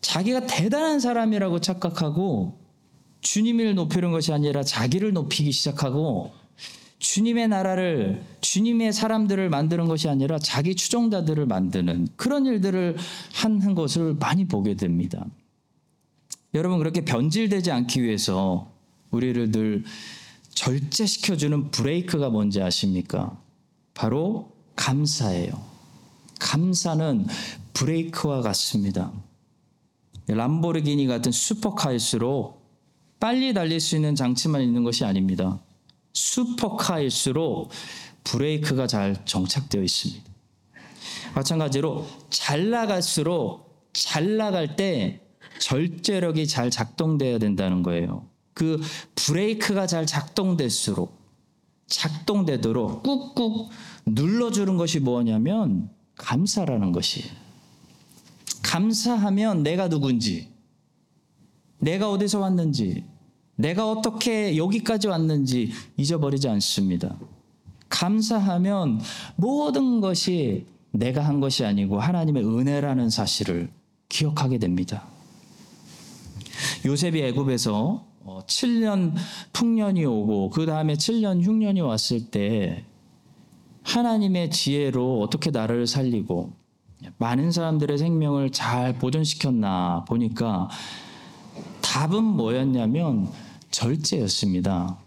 자기가 0.00 0.46
대단한 0.46 1.00
사람이라고 1.00 1.60
착각하고 1.60 2.58
주님을 3.20 3.74
높이는 3.74 4.10
것이 4.12 4.32
아니라 4.32 4.62
자기를 4.62 5.12
높이기 5.12 5.50
시작하고 5.52 6.32
주님의 6.98 7.48
나라를 7.48 8.22
주님의 8.40 8.92
사람들을 8.92 9.48
만드는 9.50 9.86
것이 9.86 10.08
아니라 10.08 10.38
자기 10.38 10.74
추종자들을 10.74 11.46
만드는 11.46 12.08
그런 12.16 12.46
일들을 12.46 12.96
하는 13.34 13.74
것을 13.74 14.14
많이 14.14 14.46
보게 14.46 14.74
됩니다. 14.74 15.24
여러분 16.54 16.78
그렇게 16.78 17.04
변질되지 17.04 17.70
않기 17.70 18.02
위해서 18.02 18.72
우리를 19.10 19.50
늘 19.50 19.84
절제시켜주는 20.54 21.70
브레이크가 21.70 22.30
뭔지 22.30 22.62
아십니까? 22.62 23.38
바로 23.94 24.52
감사예요. 24.76 25.52
감사는 26.40 27.26
브레이크와 27.74 28.42
같습니다. 28.42 29.12
람보르기니 30.26 31.06
같은 31.06 31.32
슈퍼카일수록 31.32 32.58
빨리 33.20 33.52
달릴 33.52 33.80
수 33.80 33.96
있는 33.96 34.14
장치만 34.14 34.62
있는 34.62 34.84
것이 34.84 35.04
아닙니다. 35.04 35.60
슈퍼카일수록 36.12 37.70
브레이크가 38.24 38.86
잘 38.86 39.24
정착되어 39.24 39.82
있습니다. 39.82 40.24
마찬가지로 41.34 42.06
잘 42.30 42.70
나갈수록 42.70 43.88
잘 43.92 44.36
나갈 44.36 44.76
때 44.76 45.27
절제력이 45.58 46.46
잘 46.46 46.70
작동돼야 46.70 47.38
된다는 47.38 47.82
거예요. 47.82 48.26
그 48.54 48.80
브레이크가 49.14 49.86
잘 49.86 50.06
작동될수록 50.06 51.16
작동되도록 51.86 53.02
꾹꾹 53.02 53.68
눌러주는 54.06 54.76
것이 54.76 55.00
뭐냐면 55.00 55.90
감사라는 56.16 56.92
것이에요. 56.92 57.30
감사하면 58.62 59.62
내가 59.62 59.88
누군지, 59.88 60.48
내가 61.78 62.10
어디서 62.10 62.40
왔는지, 62.40 63.04
내가 63.56 63.90
어떻게 63.90 64.56
여기까지 64.56 65.08
왔는지 65.08 65.72
잊어버리지 65.96 66.48
않습니다. 66.48 67.16
감사하면 67.88 69.00
모든 69.36 70.00
것이 70.00 70.66
내가 70.90 71.24
한 71.24 71.40
것이 71.40 71.64
아니고 71.64 72.00
하나님의 72.00 72.44
은혜라는 72.44 73.10
사실을 73.10 73.70
기억하게 74.08 74.58
됩니다. 74.58 75.06
요셉이 76.84 77.22
애굽에서 77.22 78.04
7년 78.46 79.14
풍년이 79.52 80.04
오고 80.04 80.50
그 80.50 80.66
다음에 80.66 80.94
7년 80.94 81.42
흉년이 81.42 81.80
왔을 81.80 82.30
때 82.30 82.84
하나님의 83.84 84.50
지혜로 84.50 85.20
어떻게 85.20 85.50
나라를 85.50 85.86
살리고 85.86 86.52
많은 87.16 87.52
사람들의 87.52 87.96
생명을 87.96 88.50
잘 88.50 88.98
보존시켰나 88.98 90.04
보니까 90.06 90.68
답은 91.80 92.22
뭐였냐면 92.22 93.30
절제였습니다. 93.70 94.98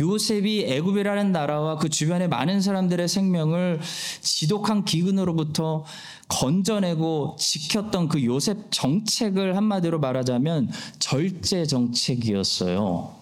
요셉이 0.00 0.64
애굽이라는 0.64 1.30
나라와 1.30 1.76
그 1.76 1.88
주변의 1.88 2.28
많은 2.28 2.60
사람들의 2.60 3.06
생명을 3.06 3.80
지독한 4.20 4.84
기근으로부터 4.84 5.84
건져내고 6.28 7.36
지켰던 7.38 8.08
그 8.08 8.24
요셉 8.24 8.70
정책을 8.70 9.56
한마디로 9.56 10.00
말하자면 10.00 10.70
절제 10.98 11.66
정책이었어요. 11.66 13.14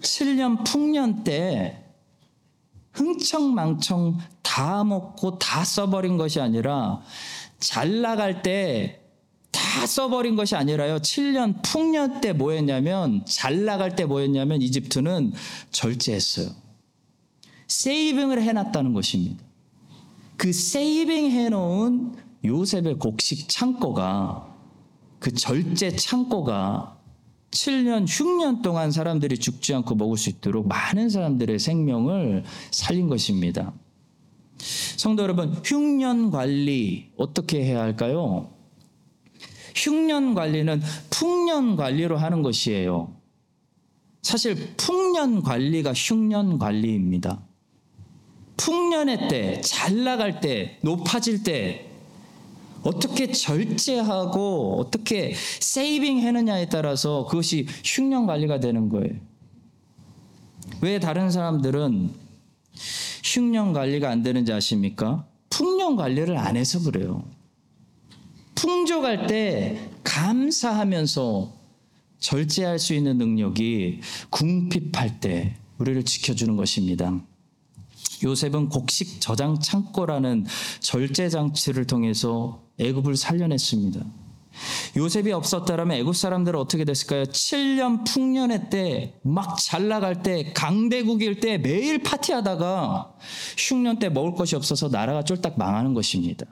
7년 0.00 0.64
풍년 0.64 1.24
때 1.24 1.82
흥청망청 2.92 4.18
다 4.42 4.84
먹고 4.84 5.38
다 5.38 5.64
써버린 5.64 6.16
것이 6.16 6.40
아니라 6.40 7.02
잘 7.58 8.00
나갈 8.00 8.42
때 8.42 9.05
다 9.56 9.86
써버린 9.86 10.36
것이 10.36 10.54
아니라요. 10.54 10.98
7년 10.98 11.62
풍년 11.62 12.20
때 12.20 12.34
뭐였냐면 12.34 13.24
잘 13.24 13.64
나갈 13.64 13.96
때 13.96 14.04
뭐였냐면 14.04 14.60
이집트는 14.60 15.32
절제했어요. 15.70 16.50
세이빙을 17.66 18.42
해놨다는 18.42 18.92
것입니다. 18.92 19.42
그 20.36 20.52
세이빙 20.52 21.30
해놓은 21.30 22.14
요셉의 22.44 22.98
곡식 22.98 23.48
창고가 23.48 24.54
그 25.18 25.32
절제 25.32 25.96
창고가 25.96 26.98
7년, 27.50 28.04
6년 28.04 28.62
동안 28.62 28.90
사람들이 28.90 29.38
죽지 29.38 29.72
않고 29.74 29.94
먹을 29.94 30.18
수 30.18 30.28
있도록 30.28 30.68
많은 30.68 31.08
사람들의 31.08 31.58
생명을 31.58 32.44
살린 32.70 33.08
것입니다. 33.08 33.72
성도 34.58 35.22
여러분, 35.22 35.54
흉년 35.64 36.30
관리 36.30 37.10
어떻게 37.16 37.64
해야 37.64 37.80
할까요? 37.80 38.55
흉년 39.76 40.34
관리는 40.34 40.82
풍년 41.10 41.76
관리로 41.76 42.16
하는 42.16 42.42
것이에요. 42.42 43.14
사실 44.22 44.74
풍년 44.76 45.42
관리가 45.42 45.92
흉년 45.92 46.58
관리입니다. 46.58 47.46
풍년의 48.56 49.28
때, 49.28 49.60
잘 49.60 50.02
나갈 50.02 50.40
때, 50.40 50.78
높아질 50.82 51.44
때, 51.44 51.86
어떻게 52.82 53.30
절제하고 53.30 54.78
어떻게 54.78 55.34
세이빙 55.60 56.20
해느냐에 56.20 56.68
따라서 56.68 57.26
그것이 57.26 57.66
흉년 57.84 58.26
관리가 58.26 58.60
되는 58.60 58.88
거예요. 58.88 59.14
왜 60.80 60.98
다른 60.98 61.30
사람들은 61.30 62.10
흉년 63.24 63.72
관리가 63.72 64.08
안 64.08 64.22
되는지 64.22 64.52
아십니까? 64.52 65.26
풍년 65.50 65.96
관리를 65.96 66.36
안 66.36 66.56
해서 66.56 66.80
그래요. 66.82 67.24
풍족할 68.56 69.26
때 69.28 69.90
감사하면서 70.02 71.52
절제할 72.18 72.78
수 72.78 72.94
있는 72.94 73.18
능력이 73.18 74.00
궁핍할 74.30 75.20
때 75.20 75.56
우리를 75.78 76.02
지켜주는 76.04 76.56
것입니다. 76.56 77.20
요셉은 78.24 78.70
곡식 78.70 79.20
저장 79.20 79.60
창고라는 79.60 80.46
절제 80.80 81.28
장치를 81.28 81.86
통해서 81.86 82.62
애굽을 82.80 83.16
살려냈습니다. 83.16 84.00
요셉이 84.96 85.32
없었다면 85.32 85.98
애굽 85.98 86.16
사람들은 86.16 86.58
어떻게 86.58 86.86
됐을까요? 86.86 87.24
7년 87.24 88.06
풍년의 88.06 88.70
때 88.70 89.20
막 89.22 89.58
잘 89.60 89.88
나갈 89.88 90.22
때 90.22 90.52
강대국일 90.54 91.40
때 91.40 91.58
매일 91.58 92.02
파티하다가 92.02 93.12
흉년 93.58 93.98
때 93.98 94.08
먹을 94.08 94.34
것이 94.34 94.56
없어서 94.56 94.88
나라가 94.88 95.22
쫄딱 95.22 95.58
망하는 95.58 95.92
것입니다. 95.92 96.46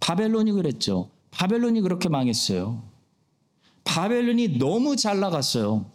바벨론이 0.00 0.52
그랬죠. 0.52 1.10
바벨론이 1.30 1.80
그렇게 1.80 2.08
망했어요. 2.08 2.82
바벨론이 3.84 4.58
너무 4.58 4.96
잘 4.96 5.20
나갔어요. 5.20 5.86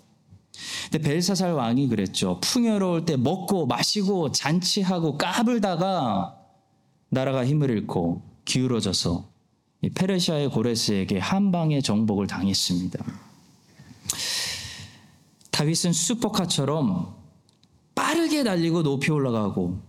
근데 0.91 1.09
벨사살 1.09 1.53
왕이 1.53 1.87
그랬죠. 1.87 2.39
풍요로울 2.41 3.05
때 3.05 3.17
먹고 3.17 3.65
마시고 3.65 4.31
잔치하고 4.31 5.17
까불다가 5.17 6.37
나라가 7.09 7.45
힘을 7.45 7.69
잃고 7.69 8.21
기울어져서 8.45 9.29
페르시아의 9.95 10.49
고레스에게 10.49 11.19
한 11.19 11.51
방의 11.51 11.81
정복을 11.81 12.27
당했습니다. 12.27 13.03
다윗은 15.51 15.93
슈퍼카처럼 15.93 17.15
빠르게 17.93 18.43
달리고 18.43 18.81
높이 18.83 19.11
올라가고 19.11 19.79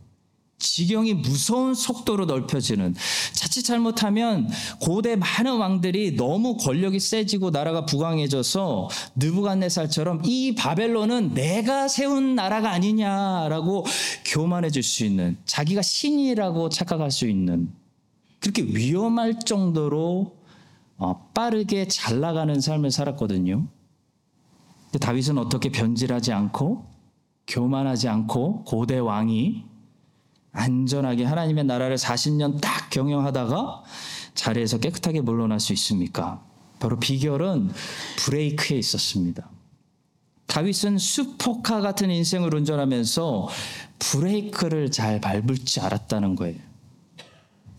지경이 0.65 1.15
무서운 1.15 1.75
속도로 1.75 2.25
넓혀지는 2.25 2.95
자칫 3.33 3.63
잘못하면 3.63 4.49
고대 4.81 5.17
많은 5.17 5.57
왕들이 5.59 6.17
너무 6.17 6.57
권력이 6.57 7.01
세지고 7.01 7.51
나라가 7.51 7.85
부강해져서 7.85 8.89
느부갓네살처럼 9.17 10.23
이 10.25 10.55
바벨론은 10.55 11.35
내가 11.35 11.89
세운 11.89 12.35
나라가 12.35 12.71
아니냐라고 12.71 13.85
교만해질 14.25 14.83
수 14.83 15.05
있는 15.05 15.37
자기가 15.45 15.83
신이라고 15.83 16.71
착각할 16.71 17.11
수 17.11 17.29
있는 17.29 17.71
그렇게 18.41 18.63
위험할 18.63 19.41
정도로 19.41 20.37
어, 20.97 21.31
빠르게 21.35 21.89
잘 21.89 22.21
나가는 22.21 22.61
삶을 22.61 22.91
살았거든요. 22.91 23.67
다윗은 25.01 25.39
어떻게 25.39 25.71
변질하지 25.71 26.33
않고 26.33 26.85
교만하지 27.47 28.09
않고 28.09 28.65
고대 28.65 28.99
왕이 28.99 29.65
안전하게 30.55 31.25
하나님의 31.25 31.65
나라를 31.65 31.97
40년 31.97 32.61
딱 32.61 32.89
경영하다가 32.91 33.83
자리에서 34.35 34.79
깨끗하게 34.79 35.21
물러날 35.21 35.61
수 35.61 35.73
있습니까? 35.75 36.43
바로 36.79 36.99
비결은 36.99 37.71
브레이크에 38.17 38.79
있었습니다. 38.79 39.49
다윗은 40.47 40.99
슈퍼카 40.99 41.81
같은 41.81 42.11
인생을 42.11 42.55
운전하면서 42.55 43.49
브레이크를 43.99 44.91
잘 44.91 45.21
밟을 45.21 45.65
줄 45.65 45.83
알았다는 45.83 46.37
거예요. 46.37 46.59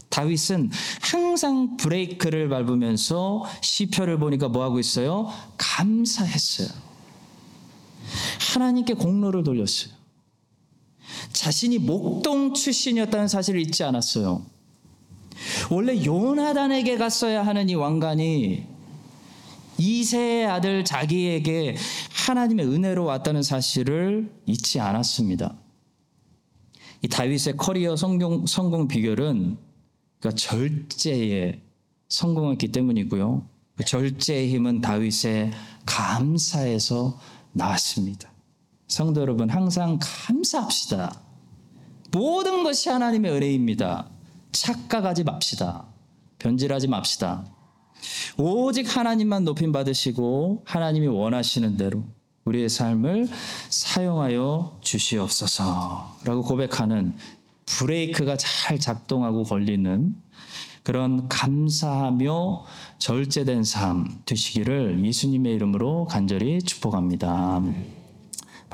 다윗은 0.09 0.71
항상 1.01 1.77
브레이크를 1.77 2.49
밟으면서 2.49 3.45
시편을 3.61 4.17
보니까 4.19 4.49
뭐 4.49 4.63
하고 4.63 4.79
있어요? 4.79 5.29
감사했어요. 5.57 6.69
하나님께 8.53 8.93
공로를 8.93 9.43
돌렸어요. 9.43 9.94
자신이 11.31 11.79
목동 11.79 12.53
출신이었다는 12.53 13.27
사실을 13.27 13.59
잊지 13.59 13.83
않았어요. 13.83 14.45
원래 15.71 16.03
요나단에게 16.03 16.97
갔어야 16.97 17.45
하는 17.45 17.69
이 17.69 17.75
왕관이 17.75 18.65
이세의 19.77 20.47
아들 20.47 20.85
자기에게 20.85 21.75
하나님의 22.27 22.65
은혜로 22.65 23.03
왔다는 23.05 23.43
사실을 23.43 24.31
잊지 24.45 24.79
않았습니다. 24.79 25.55
이 27.01 27.07
다윗의 27.07 27.57
커리어 27.57 27.95
성공, 27.95 28.45
성공 28.45 28.87
비결은 28.87 29.57
그러니까 30.19 30.37
절제에 30.37 31.61
성공했기 32.07 32.69
때문이고요. 32.69 33.47
그 33.75 33.83
절제의 33.83 34.49
힘은 34.53 34.81
다윗의 34.81 35.51
감사에서 35.85 37.19
나왔습니다. 37.51 38.34
성도 38.87 39.21
여러분, 39.21 39.49
항상 39.49 39.99
감사합시다. 40.01 41.21
모든 42.11 42.63
것이 42.63 42.89
하나님의 42.89 43.31
은혜입니다. 43.31 44.09
착각하지 44.51 45.23
맙시다. 45.23 45.85
변질하지 46.39 46.87
맙시다. 46.87 47.45
오직 48.37 48.95
하나님만 48.95 49.43
높임 49.43 49.71
받으시고 49.71 50.63
하나님이 50.65 51.07
원하시는 51.07 51.77
대로 51.77 52.03
우리의 52.45 52.69
삶을 52.69 53.27
사용하여 53.69 54.77
주시옵소서라고 54.81 56.43
고백하는 56.43 57.15
브레이크가 57.65 58.37
잘 58.37 58.79
작동하고 58.79 59.43
걸리는 59.43 60.15
그런 60.83 61.27
감사하며 61.27 62.63
절제된 62.99 63.63
삶 63.63 64.19
되시기를 64.25 65.03
예수님의 65.03 65.55
이름으로 65.55 66.05
간절히 66.05 66.61
축복합니다. 66.61 67.63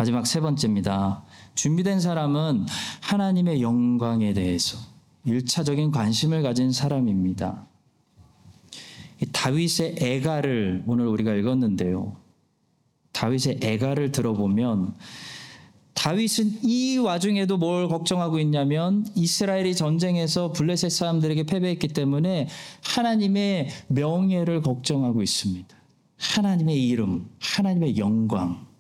마지막 0.02 0.26
세 0.26 0.40
번째입니다. 0.40 1.24
준비된 1.54 2.00
사람은 2.00 2.66
하나님의 3.02 3.62
영광에 3.62 4.34
대해서 4.34 4.80
일차적인 5.26 5.92
관심을 5.92 6.42
가진 6.42 6.72
사람입니다. 6.72 7.68
다윗의 9.32 9.98
애가를 10.00 10.86
오늘 10.88 11.06
우리가 11.06 11.36
읽었는데요. 11.36 12.16
다윗의 13.12 13.60
애가를 13.62 14.12
들어보면 14.12 14.96
다윗은 15.94 16.64
이 16.64 16.98
와중에도 16.98 17.58
뭘 17.58 17.88
걱정하고 17.88 18.40
있냐면 18.40 19.06
이스라엘이 19.14 19.76
전쟁에서 19.76 20.52
블레셋 20.52 20.90
사람들에게 20.90 21.44
패배했기 21.44 21.90
때문에 21.90 22.48
하나님의 22.84 23.70
명예를 23.90 24.64
걱정하고 24.64 25.22
있습니다. 25.22 25.68
하나님의 26.18 26.88
이름, 26.88 27.30
하나님의 27.40 28.00
영광. 28.00 28.71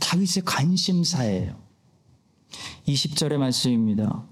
다윗의 0.00 0.44
관심사예요. 0.44 1.56
20절의 2.86 3.36
말씀입니다. 3.38 4.24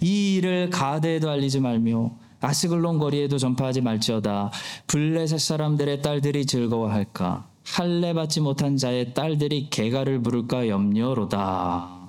이 0.00 0.36
일을 0.36 0.70
가드에도 0.70 1.30
알리지 1.30 1.60
말며 1.60 2.16
아스글론 2.40 2.98
거리에도 2.98 3.38
전파하지 3.38 3.80
말지어다. 3.82 4.50
블레셋 4.88 5.38
사람들의 5.38 6.02
딸들이 6.02 6.44
즐거워할까? 6.44 7.48
할례 7.64 8.12
받지 8.12 8.40
못한 8.40 8.76
자의 8.76 9.14
딸들이 9.14 9.70
개가를 9.70 10.22
부를까 10.22 10.68
염려로다. 10.68 12.00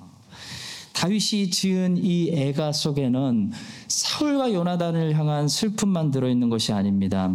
다윗이 0.92 1.50
지은 1.50 1.96
이 1.98 2.30
애가 2.30 2.72
속에는 2.72 3.52
사울과 3.88 4.52
요나단을 4.52 5.14
향한 5.16 5.48
슬픔만 5.48 6.10
들어 6.10 6.28
있는 6.28 6.48
것이 6.48 6.72
아닙니다. 6.72 7.32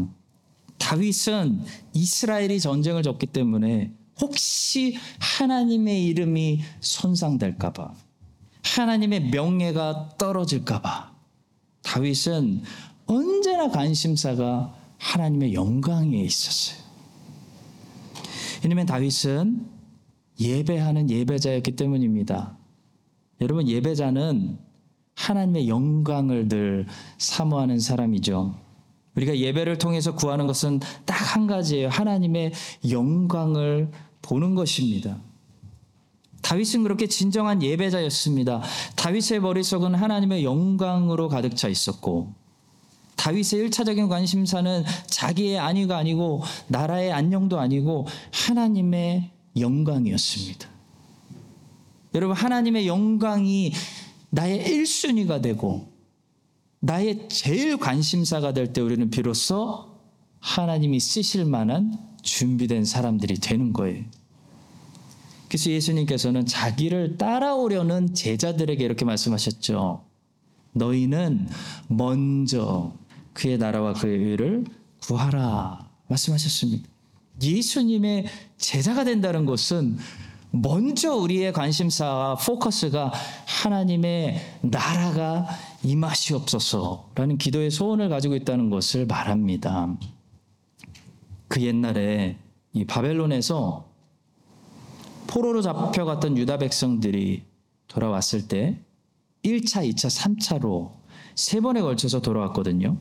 다윗은 0.78 1.62
이스라엘이 1.94 2.60
전쟁을 2.60 3.04
졌기 3.04 3.28
때문에 3.28 3.94
혹시 4.22 4.98
하나님의 5.20 6.06
이름이 6.06 6.62
손상될까봐, 6.82 7.94
하나님의 8.64 9.30
명예가 9.30 10.16
떨어질까봐, 10.18 11.12
다윗은 11.84 12.64
언제나 13.06 13.70
관심사가 13.70 14.76
하나님의 14.98 15.54
영광에 15.54 16.22
있었어요. 16.22 16.80
왜냐하면 18.64 18.86
다윗은 18.86 19.66
예배하는 20.40 21.10
예배자였기 21.10 21.76
때문입니다. 21.76 22.58
여러분 23.42 23.68
예배자는 23.68 24.58
하나님의 25.16 25.68
영광을 25.70 26.48
늘 26.48 26.86
사모하는 27.18 27.80
사람이죠. 27.80 28.56
우리가 29.16 29.38
예배를 29.38 29.78
통해서 29.78 30.16
구하는 30.16 30.48
것은 30.48 30.80
딱 31.06 31.20
한 31.30 31.46
가지예요. 31.46 31.90
하나님의 31.90 32.54
영광을 32.90 33.92
보는 34.30 34.54
것입니다. 34.54 35.18
다윗은 36.44 36.84
그렇게 36.84 37.08
진정한 37.08 37.64
예배자였습니다. 37.64 38.62
다윗의 38.96 39.42
머릿속은 39.42 39.96
하나님의 39.96 40.44
영광으로 40.44 41.28
가득 41.30 41.56
차 41.56 41.68
있었고 41.68 42.34
다윗의 43.18 43.60
일차적인 43.60 44.08
관심사는 44.08 44.86
자기의 45.08 45.60
안위가 45.60 45.98
아니고 45.98 46.44
나라의 46.68 47.12
안녕도 47.12 47.60
아니고 47.60 48.08
하나님의 48.32 49.32
영광이었습니다. 49.58 50.70
여러분 52.14 52.36
하나님의 52.36 52.88
영광이 52.88 53.74
나의 54.30 54.64
1순위가 54.64 55.42
되고 55.42 55.92
나의 56.80 57.28
제일 57.30 57.78
관심사가 57.78 58.54
될 58.54 58.72
때 58.74 58.80
우리는 58.80 59.10
비로소 59.10 59.90
하나님이 60.40 61.00
쓰실 61.00 61.46
만한 61.46 61.98
준비된 62.22 62.86
사람들이 62.86 63.36
되는 63.36 63.74
거예요. 63.74 64.06
그래서 65.50 65.72
예수님께서는 65.72 66.46
자기를 66.46 67.18
따라오려는 67.18 68.14
제자들에게 68.14 68.84
이렇게 68.84 69.04
말씀하셨죠. 69.04 70.06
너희는 70.74 71.48
먼저 71.88 72.94
그의 73.34 73.58
나라와 73.58 73.94
그의 73.94 74.18
의를 74.18 74.66
구하라 75.02 75.90
말씀하셨습니다. 76.08 76.88
예수님의 77.42 78.26
제자가 78.58 79.04
된다는 79.04 79.46
것은 79.46 79.98
먼저 80.52 81.16
우리의 81.16 81.54
관심사와 81.54 82.36
포커스가 82.36 83.12
하나님의 83.46 84.40
나라가 84.62 85.48
임하시옵소서라는 85.84 87.38
기도의 87.38 87.72
소원을 87.72 88.10
가지고 88.10 88.36
있다는 88.36 88.70
것을 88.70 89.06
말합니다. 89.06 89.96
그 91.48 91.62
옛날에 91.62 92.38
이 92.74 92.86
바벨론에서 92.86 93.89
포로로 95.30 95.62
잡혀갔던 95.62 96.38
유다 96.38 96.58
백성들이 96.58 97.44
돌아왔을 97.88 98.48
때 98.48 98.80
1차, 99.44 99.88
2차, 99.88 100.10
3차로 100.40 100.92
세 101.36 101.62
번에 101.62 101.82
걸쳐서 101.82 102.22
돌아왔거든요. 102.22 102.98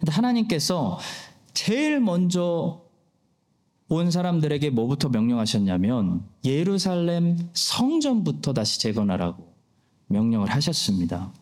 근데 0.00 0.12
하나님께서 0.12 0.98
제일 1.52 2.00
먼저 2.00 2.82
온 3.88 4.10
사람들에게 4.10 4.70
뭐부터 4.70 5.10
명령하셨냐면 5.10 6.24
예루살렘 6.44 7.50
성전부터 7.52 8.54
다시 8.54 8.80
재건하라고 8.80 9.54
명령을 10.06 10.50
하셨습니다. 10.50 11.32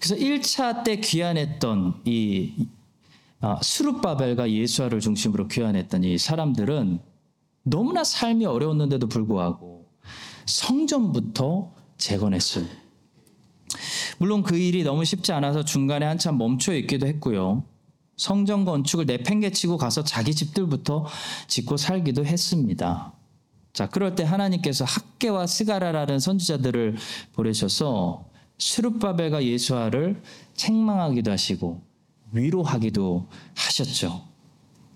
그래서 0.00 0.16
1차 0.16 0.82
때 0.84 0.96
귀환했던 0.96 2.02
이 2.04 2.66
아, 3.40 3.60
수룹바벨과 3.62 4.50
예수아를 4.50 5.00
중심으로 5.00 5.46
귀환했던 5.46 6.02
이 6.04 6.18
사람들은 6.18 6.98
너무나 7.68 8.04
삶이 8.04 8.46
어려웠는데도 8.46 9.08
불구하고 9.08 9.88
성전부터 10.46 11.74
재건했어요. 11.98 12.64
물론 14.18 14.44
그 14.44 14.56
일이 14.56 14.84
너무 14.84 15.04
쉽지 15.04 15.32
않아서 15.32 15.64
중간에 15.64 16.06
한참 16.06 16.38
멈춰 16.38 16.74
있기도 16.74 17.08
했고요. 17.08 17.64
성전 18.16 18.64
건축을 18.64 19.06
내팽개치고 19.06 19.78
가서 19.78 20.04
자기 20.04 20.32
집들부터 20.32 21.06
짓고 21.48 21.76
살기도 21.76 22.24
했습니다. 22.24 23.12
자, 23.72 23.88
그럴 23.88 24.14
때 24.14 24.22
하나님께서 24.22 24.84
학계와 24.84 25.48
스가라라는 25.48 26.20
선지자들을 26.20 26.96
보내셔서 27.32 28.26
수룹바벨과 28.58 29.44
예수아를 29.44 30.22
책망하기도 30.54 31.32
하시고 31.32 31.82
위로하기도 32.30 33.28
하셨죠. 33.56 34.22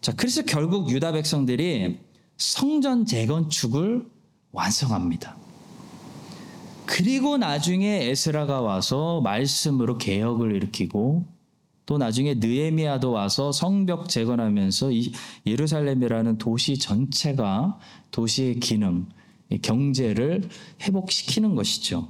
자, 0.00 0.14
그래서 0.14 0.42
결국 0.42 0.88
유다 0.90 1.12
백성들이 1.12 2.09
성전 2.40 3.04
재건축을 3.04 4.08
완성합니다. 4.52 5.36
그리고 6.86 7.36
나중에 7.36 8.08
에스라가 8.08 8.62
와서 8.62 9.20
말씀으로 9.20 9.98
개혁을 9.98 10.56
일으키고 10.56 11.26
또 11.84 11.98
나중에 11.98 12.34
느에미아도 12.34 13.12
와서 13.12 13.52
성벽 13.52 14.08
재건하면서 14.08 14.90
이 14.90 15.12
예루살렘이라는 15.46 16.38
도시 16.38 16.78
전체가 16.78 17.78
도시의 18.10 18.58
기능, 18.58 19.06
경제를 19.60 20.48
회복시키는 20.80 21.54
것이죠. 21.54 22.08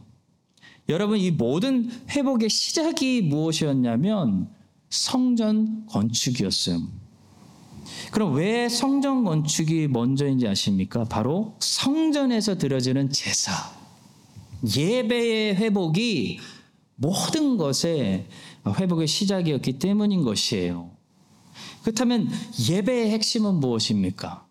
여러분 0.89 1.19
이 1.19 1.33
모든 1.33 1.91
회복의 2.09 2.51
시작이 2.51 3.23
무엇이었냐면 3.23 4.49
성전 4.91 5.87
건축이었어요. 5.87 7.01
그럼 8.11 8.35
왜 8.35 8.69
성전 8.69 9.25
건축이 9.25 9.89
먼저인지 9.89 10.49
아십니까? 10.49 11.05
바로 11.05 11.57
성전에서 11.61 12.59
드려지는 12.59 13.11
제사, 13.11 13.53
예배의 14.77 15.57
회복이 15.57 16.39
모든 16.97 17.57
것의 17.57 18.27
회복의 18.67 19.07
시작이었기 19.07 19.79
때문인 19.79 20.23
것이에요. 20.23 20.91
그렇다면 21.83 22.29
예배의 22.69 23.11
핵심은 23.11 23.55
무엇입니까? 23.55 24.47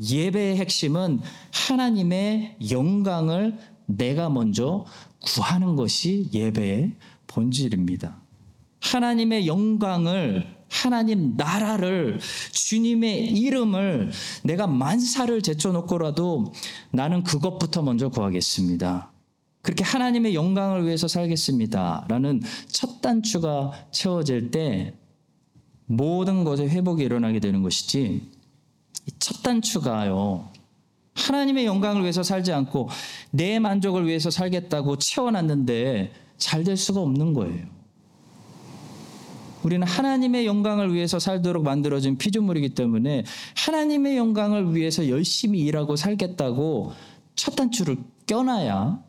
예배의 0.00 0.56
핵심은 0.56 1.20
하나님의 1.52 2.56
영광을 2.70 3.58
내가 3.86 4.28
먼저 4.30 4.86
구하는 5.20 5.76
것이 5.76 6.28
예배의 6.32 6.92
본질입니다. 7.26 8.20
하나님의 8.80 9.46
영광을 9.46 10.59
하나님 10.70 11.34
나라를 11.36 12.20
주님의 12.52 13.32
이름을 13.32 14.12
내가 14.44 14.66
만사를 14.66 15.42
제쳐놓고라도 15.42 16.52
나는 16.92 17.24
그것부터 17.24 17.82
먼저 17.82 18.08
구하겠습니다. 18.08 19.12
그렇게 19.62 19.84
하나님의 19.84 20.34
영광을 20.34 20.86
위해서 20.86 21.08
살겠습니다. 21.08 22.06
라는 22.08 22.40
첫 22.68 23.02
단추가 23.02 23.72
채워질 23.90 24.50
때 24.50 24.94
모든 25.86 26.44
것의 26.44 26.70
회복이 26.70 27.02
일어나게 27.02 27.40
되는 27.40 27.62
것이지 27.62 28.22
첫 29.18 29.42
단추가요. 29.42 30.48
하나님의 31.14 31.66
영광을 31.66 32.02
위해서 32.02 32.22
살지 32.22 32.52
않고 32.52 32.88
내 33.32 33.58
만족을 33.58 34.06
위해서 34.06 34.30
살겠다고 34.30 34.96
채워놨는데 34.98 36.12
잘 36.38 36.64
될 36.64 36.76
수가 36.76 37.00
없는 37.00 37.34
거예요. 37.34 37.79
우리는 39.62 39.86
하나님의 39.86 40.46
영광을 40.46 40.94
위해서 40.94 41.18
살도록 41.18 41.64
만들어진 41.64 42.16
피조물이기 42.18 42.70
때문에 42.70 43.24
하나님의 43.56 44.16
영광을 44.16 44.74
위해서 44.74 45.08
열심히 45.08 45.60
일하고 45.60 45.96
살겠다고 45.96 46.92
첫 47.34 47.56
단추를 47.56 47.98
껴놔야 48.26 49.02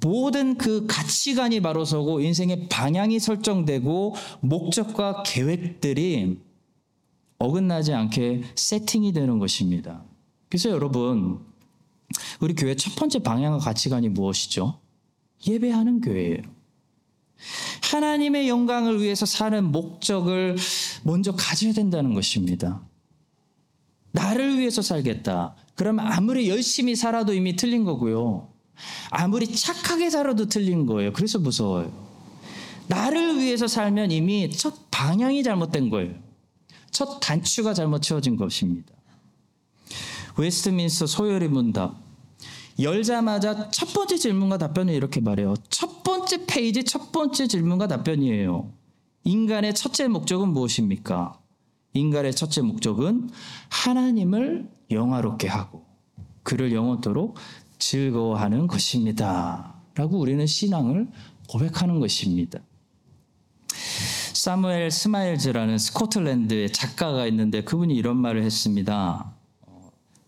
모든 0.00 0.56
그 0.56 0.86
가치관이 0.86 1.60
바로 1.60 1.84
서고 1.84 2.20
인생의 2.20 2.68
방향이 2.68 3.18
설정되고 3.18 4.14
목적과 4.40 5.22
계획들이 5.24 6.38
어긋나지 7.38 7.92
않게 7.92 8.42
세팅이 8.54 9.12
되는 9.12 9.38
것입니다. 9.38 10.04
그래서 10.48 10.70
여러분, 10.70 11.40
우리 12.40 12.54
교회 12.54 12.74
첫 12.74 12.94
번째 12.96 13.20
방향과 13.20 13.58
가치관이 13.58 14.08
무엇이죠? 14.08 14.78
예배하는 15.46 16.00
교회예요. 16.00 16.57
하나님의 17.82 18.48
영광을 18.48 19.02
위해서 19.02 19.26
사는 19.26 19.64
목적을 19.64 20.56
먼저 21.04 21.32
가져야 21.32 21.72
된다는 21.72 22.14
것입니다. 22.14 22.82
나를 24.12 24.58
위해서 24.58 24.82
살겠다. 24.82 25.54
그러면 25.74 26.06
아무리 26.06 26.48
열심히 26.48 26.96
살아도 26.96 27.32
이미 27.32 27.56
틀린 27.56 27.84
거고요. 27.84 28.48
아무리 29.10 29.46
착하게 29.54 30.10
살아도 30.10 30.46
틀린 30.46 30.86
거예요. 30.86 31.12
그래서 31.12 31.38
무서워요. 31.38 31.92
나를 32.88 33.38
위해서 33.38 33.66
살면 33.66 34.10
이미 34.10 34.50
첫 34.50 34.90
방향이 34.90 35.42
잘못된 35.42 35.90
거예요. 35.90 36.14
첫 36.90 37.20
단추가 37.20 37.74
잘못 37.74 38.02
채워진 38.02 38.36
것입니다. 38.36 38.92
웨스트민스터 40.36 41.06
소요리 41.06 41.48
문답. 41.48 42.07
열자마자 42.80 43.70
첫 43.70 43.92
번째 43.92 44.16
질문과 44.16 44.58
답변을 44.58 44.94
이렇게 44.94 45.20
말해요. 45.20 45.54
첫 45.68 46.02
번째 46.04 46.46
페이지 46.46 46.84
첫 46.84 47.10
번째 47.10 47.46
질문과 47.46 47.88
답변이에요. 47.88 48.72
인간의 49.24 49.74
첫째 49.74 50.06
목적은 50.08 50.48
무엇입니까? 50.50 51.38
인간의 51.92 52.34
첫째 52.34 52.62
목적은 52.62 53.30
하나님을 53.68 54.70
영화롭게 54.90 55.48
하고 55.48 55.84
그를 56.44 56.72
영원토록 56.72 57.36
즐거워하는 57.78 58.66
것입니다. 58.68 59.74
라고 59.94 60.18
우리는 60.18 60.46
신앙을 60.46 61.08
고백하는 61.48 61.98
것입니다. 61.98 62.60
사무엘 64.32 64.90
스마일즈라는 64.90 65.78
스코틀랜드의 65.78 66.72
작가가 66.72 67.26
있는데 67.26 67.64
그분이 67.64 67.94
이런 67.94 68.16
말을 68.16 68.44
했습니다. 68.44 69.34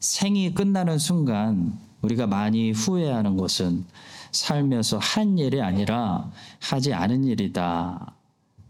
생이 0.00 0.52
끝나는 0.54 0.98
순간 0.98 1.78
우리가 2.02 2.26
많이 2.26 2.72
후회하는 2.72 3.36
것은 3.36 3.84
살면서 4.32 4.98
한 4.98 5.38
일이 5.38 5.60
아니라 5.60 6.30
하지 6.60 6.94
않은 6.94 7.24
일이다. 7.24 8.14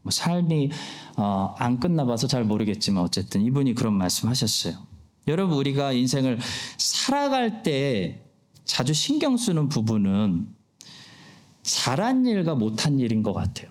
뭐 0.03 0.11
삶이 0.11 0.71
어, 1.17 1.55
안 1.59 1.79
끝나봐서 1.79 2.27
잘 2.27 2.45
모르겠지만 2.45 3.03
어쨌든 3.05 3.43
이분이 3.43 3.75
그런 3.75 3.93
말씀하셨어요. 3.95 4.75
여러분 5.29 5.59
우리가 5.59 5.93
인생을 5.93 6.39
살아갈 6.79 7.63
때 7.63 8.23
자주 8.65 8.95
신경 8.95 9.37
쓰는 9.37 9.69
부분은 9.69 10.49
잘한 11.63 12.27
일과 12.27 12.55
못한 12.55 12.99
일인 12.99 13.23
것 13.23 13.33
같아요. 13.33 13.71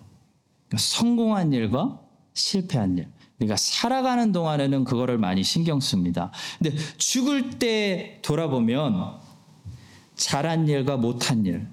그러니까 0.67 0.77
성공한 0.77 1.53
일과 1.53 1.99
실패한 2.33 2.97
일. 2.97 3.07
그러니까 3.37 3.55
살아가는 3.57 4.31
동안에는 4.31 4.83
그거를 4.83 5.17
많이 5.17 5.43
신경 5.43 5.79
씁니다. 5.79 6.31
근데 6.59 6.77
죽을 6.97 7.51
때 7.51 8.19
돌아보면 8.21 9.19
잘한 10.19 10.67
일과 10.67 10.97
못한 10.97 11.45
일, 11.45 11.65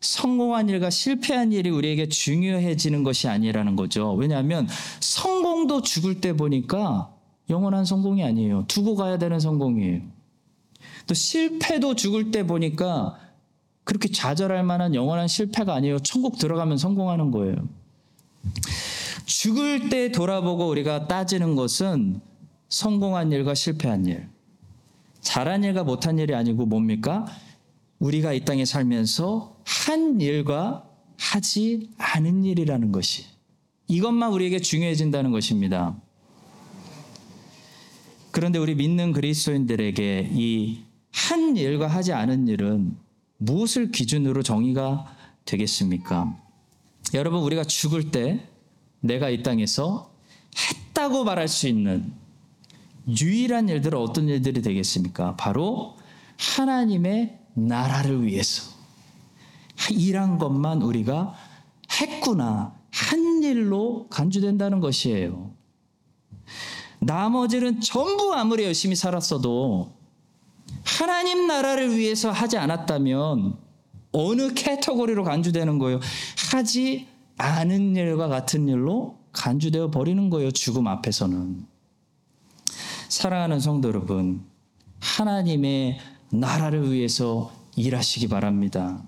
성공한 0.00 0.68
일과 0.68 0.90
실패한 0.90 1.52
일이 1.52 1.70
우리에게 1.70 2.08
중요해지는 2.08 3.04
것이 3.04 3.28
아니라는 3.28 3.76
거죠. 3.76 4.12
왜냐하면 4.14 4.68
성공도 5.00 5.82
죽을 5.82 6.20
때 6.20 6.32
보니까 6.32 7.14
영원한 7.48 7.84
성공이 7.84 8.24
아니에요. 8.24 8.64
두고 8.66 8.96
가야 8.96 9.16
되는 9.18 9.38
성공이에요. 9.38 10.00
또 11.06 11.14
실패도 11.14 11.94
죽을 11.94 12.32
때 12.32 12.44
보니까 12.44 13.16
그렇게 13.84 14.10
좌절할 14.10 14.64
만한 14.64 14.96
영원한 14.96 15.28
실패가 15.28 15.72
아니에요. 15.72 16.00
천국 16.00 16.38
들어가면 16.38 16.78
성공하는 16.78 17.30
거예요. 17.30 17.54
죽을 19.24 19.88
때 19.88 20.10
돌아보고 20.10 20.68
우리가 20.68 21.06
따지는 21.06 21.54
것은 21.54 22.20
성공한 22.68 23.30
일과 23.30 23.54
실패한 23.54 24.06
일, 24.06 24.28
잘한 25.26 25.64
일과 25.64 25.84
못한 25.84 26.18
일이 26.18 26.34
아니고 26.34 26.66
뭡니까? 26.66 27.26
우리가 27.98 28.32
이 28.32 28.44
땅에 28.44 28.64
살면서 28.64 29.56
한 29.64 30.20
일과 30.20 30.88
하지 31.18 31.90
않은 31.98 32.44
일이라는 32.44 32.92
것이 32.92 33.24
이것만 33.88 34.32
우리에게 34.32 34.60
중요해진다는 34.60 35.32
것입니다. 35.32 35.96
그런데 38.30 38.58
우리 38.58 38.74
믿는 38.74 39.12
그리스도인들에게 39.12 40.30
이 40.34 40.86
한 41.16 41.56
일과 41.56 41.86
하지 41.86 42.12
않은 42.12 42.46
일은 42.46 42.94
무엇을 43.38 43.90
기준으로 43.90 44.42
정의가 44.42 45.16
되겠습니까? 45.46 46.36
여러분 47.14 47.40
우리가 47.40 47.64
죽을 47.64 48.10
때 48.10 48.46
내가 49.00 49.30
이 49.30 49.42
땅에서 49.42 50.12
했다고 50.54 51.24
말할 51.24 51.48
수 51.48 51.68
있는 51.68 52.12
유일한 53.08 53.68
일들은 53.68 53.98
어떤 53.98 54.28
일들이 54.28 54.62
되겠습니까? 54.62 55.36
바로 55.36 55.96
하나님의 56.38 57.38
나라를 57.54 58.24
위해서 58.26 58.74
일한 59.90 60.38
것만 60.38 60.82
우리가 60.82 61.34
했구나 62.00 62.74
한 62.90 63.42
일로 63.42 64.08
간주된다는 64.08 64.80
것이에요. 64.80 65.54
나머지는 66.98 67.80
전부 67.80 68.34
아무리 68.34 68.64
열심히 68.64 68.96
살았어도 68.96 69.92
하나님 70.84 71.46
나라를 71.46 71.96
위해서 71.96 72.30
하지 72.30 72.56
않았다면 72.58 73.56
어느 74.12 74.54
캐터고리로 74.54 75.24
간주되는 75.24 75.78
거예요? 75.78 76.00
하지 76.50 77.06
않은 77.38 77.96
일과 77.96 78.28
같은 78.28 78.66
일로 78.68 79.18
간주되어 79.32 79.90
버리는 79.90 80.30
거예요. 80.30 80.50
죽음 80.50 80.86
앞에서는. 80.88 81.75
사랑하는 83.16 83.60
성도 83.60 83.88
여러분, 83.88 84.44
하나님의 85.00 85.98
나라를 86.28 86.92
위해서 86.92 87.50
일하시기 87.74 88.28
바랍니다. 88.28 89.02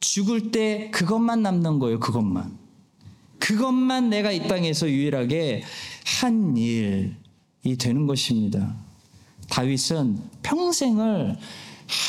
죽을 0.00 0.52
때 0.52 0.90
그것만 0.90 1.42
남는 1.42 1.78
거예요. 1.78 2.00
그것만. 2.00 2.56
그것만 3.40 4.08
내가 4.08 4.32
이 4.32 4.48
땅에서 4.48 4.88
유일하게 4.88 5.64
한 6.22 6.56
일이 6.56 7.76
되는 7.78 8.06
것입니다. 8.06 8.74
다윗은 9.50 10.18
평생을 10.42 11.36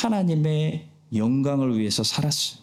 하나님의 0.00 0.88
영광을 1.14 1.78
위해서 1.78 2.02
살았어요. 2.02 2.62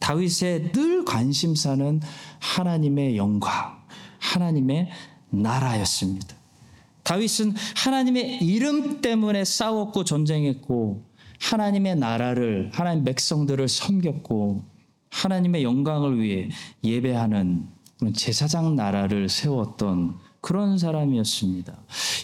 다윗의 0.00 0.72
늘 0.72 1.06
관심사는 1.06 2.02
하나님의 2.40 3.16
영광, 3.16 3.82
하나님의 4.18 4.90
나라였습니다. 5.30 6.36
다윗은 7.06 7.54
하나님의 7.76 8.42
이름 8.42 9.00
때문에 9.00 9.44
싸웠고 9.44 10.04
전쟁했고 10.04 11.04
하나님의 11.40 11.96
나라를 11.96 12.70
하나님 12.72 13.04
백성들을 13.04 13.68
섬겼고 13.68 14.64
하나님의 15.10 15.62
영광을 15.62 16.20
위해 16.20 16.48
예배하는 16.84 17.66
제사장 18.14 18.76
나라를 18.76 19.28
세웠던 19.28 20.18
그런 20.40 20.78
사람이었습니다. 20.78 21.76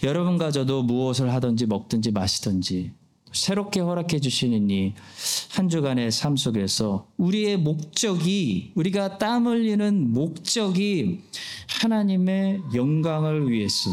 여러분과 0.03 0.51
저도 0.51 0.83
무엇을 0.83 1.33
하든지 1.33 1.65
먹든지 1.65 2.11
마시든지 2.11 2.91
새롭게 3.31 3.79
허락해 3.79 4.19
주시는 4.19 4.69
이 4.69 4.93
한 5.53 5.69
주간의 5.69 6.11
삶 6.11 6.35
속에서 6.35 7.05
우리의 7.17 7.57
목적이 7.57 8.71
우리가 8.73 9.19
땀 9.19 9.45
흘리는 9.45 10.11
목적이 10.11 11.21
하나님의 11.79 12.59
영광을 12.73 13.51
위해서 13.51 13.91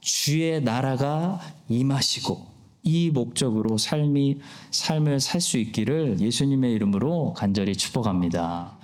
주의 0.00 0.60
나라가 0.62 1.40
임하시고 1.68 2.46
이 2.82 3.10
목적으로 3.10 3.76
삶이 3.76 4.40
삶을 4.70 5.20
살 5.20 5.40
수 5.40 5.58
있기를 5.58 6.20
예수님의 6.20 6.72
이름으로 6.74 7.34
간절히 7.34 7.74
축복합니다. 7.76 8.78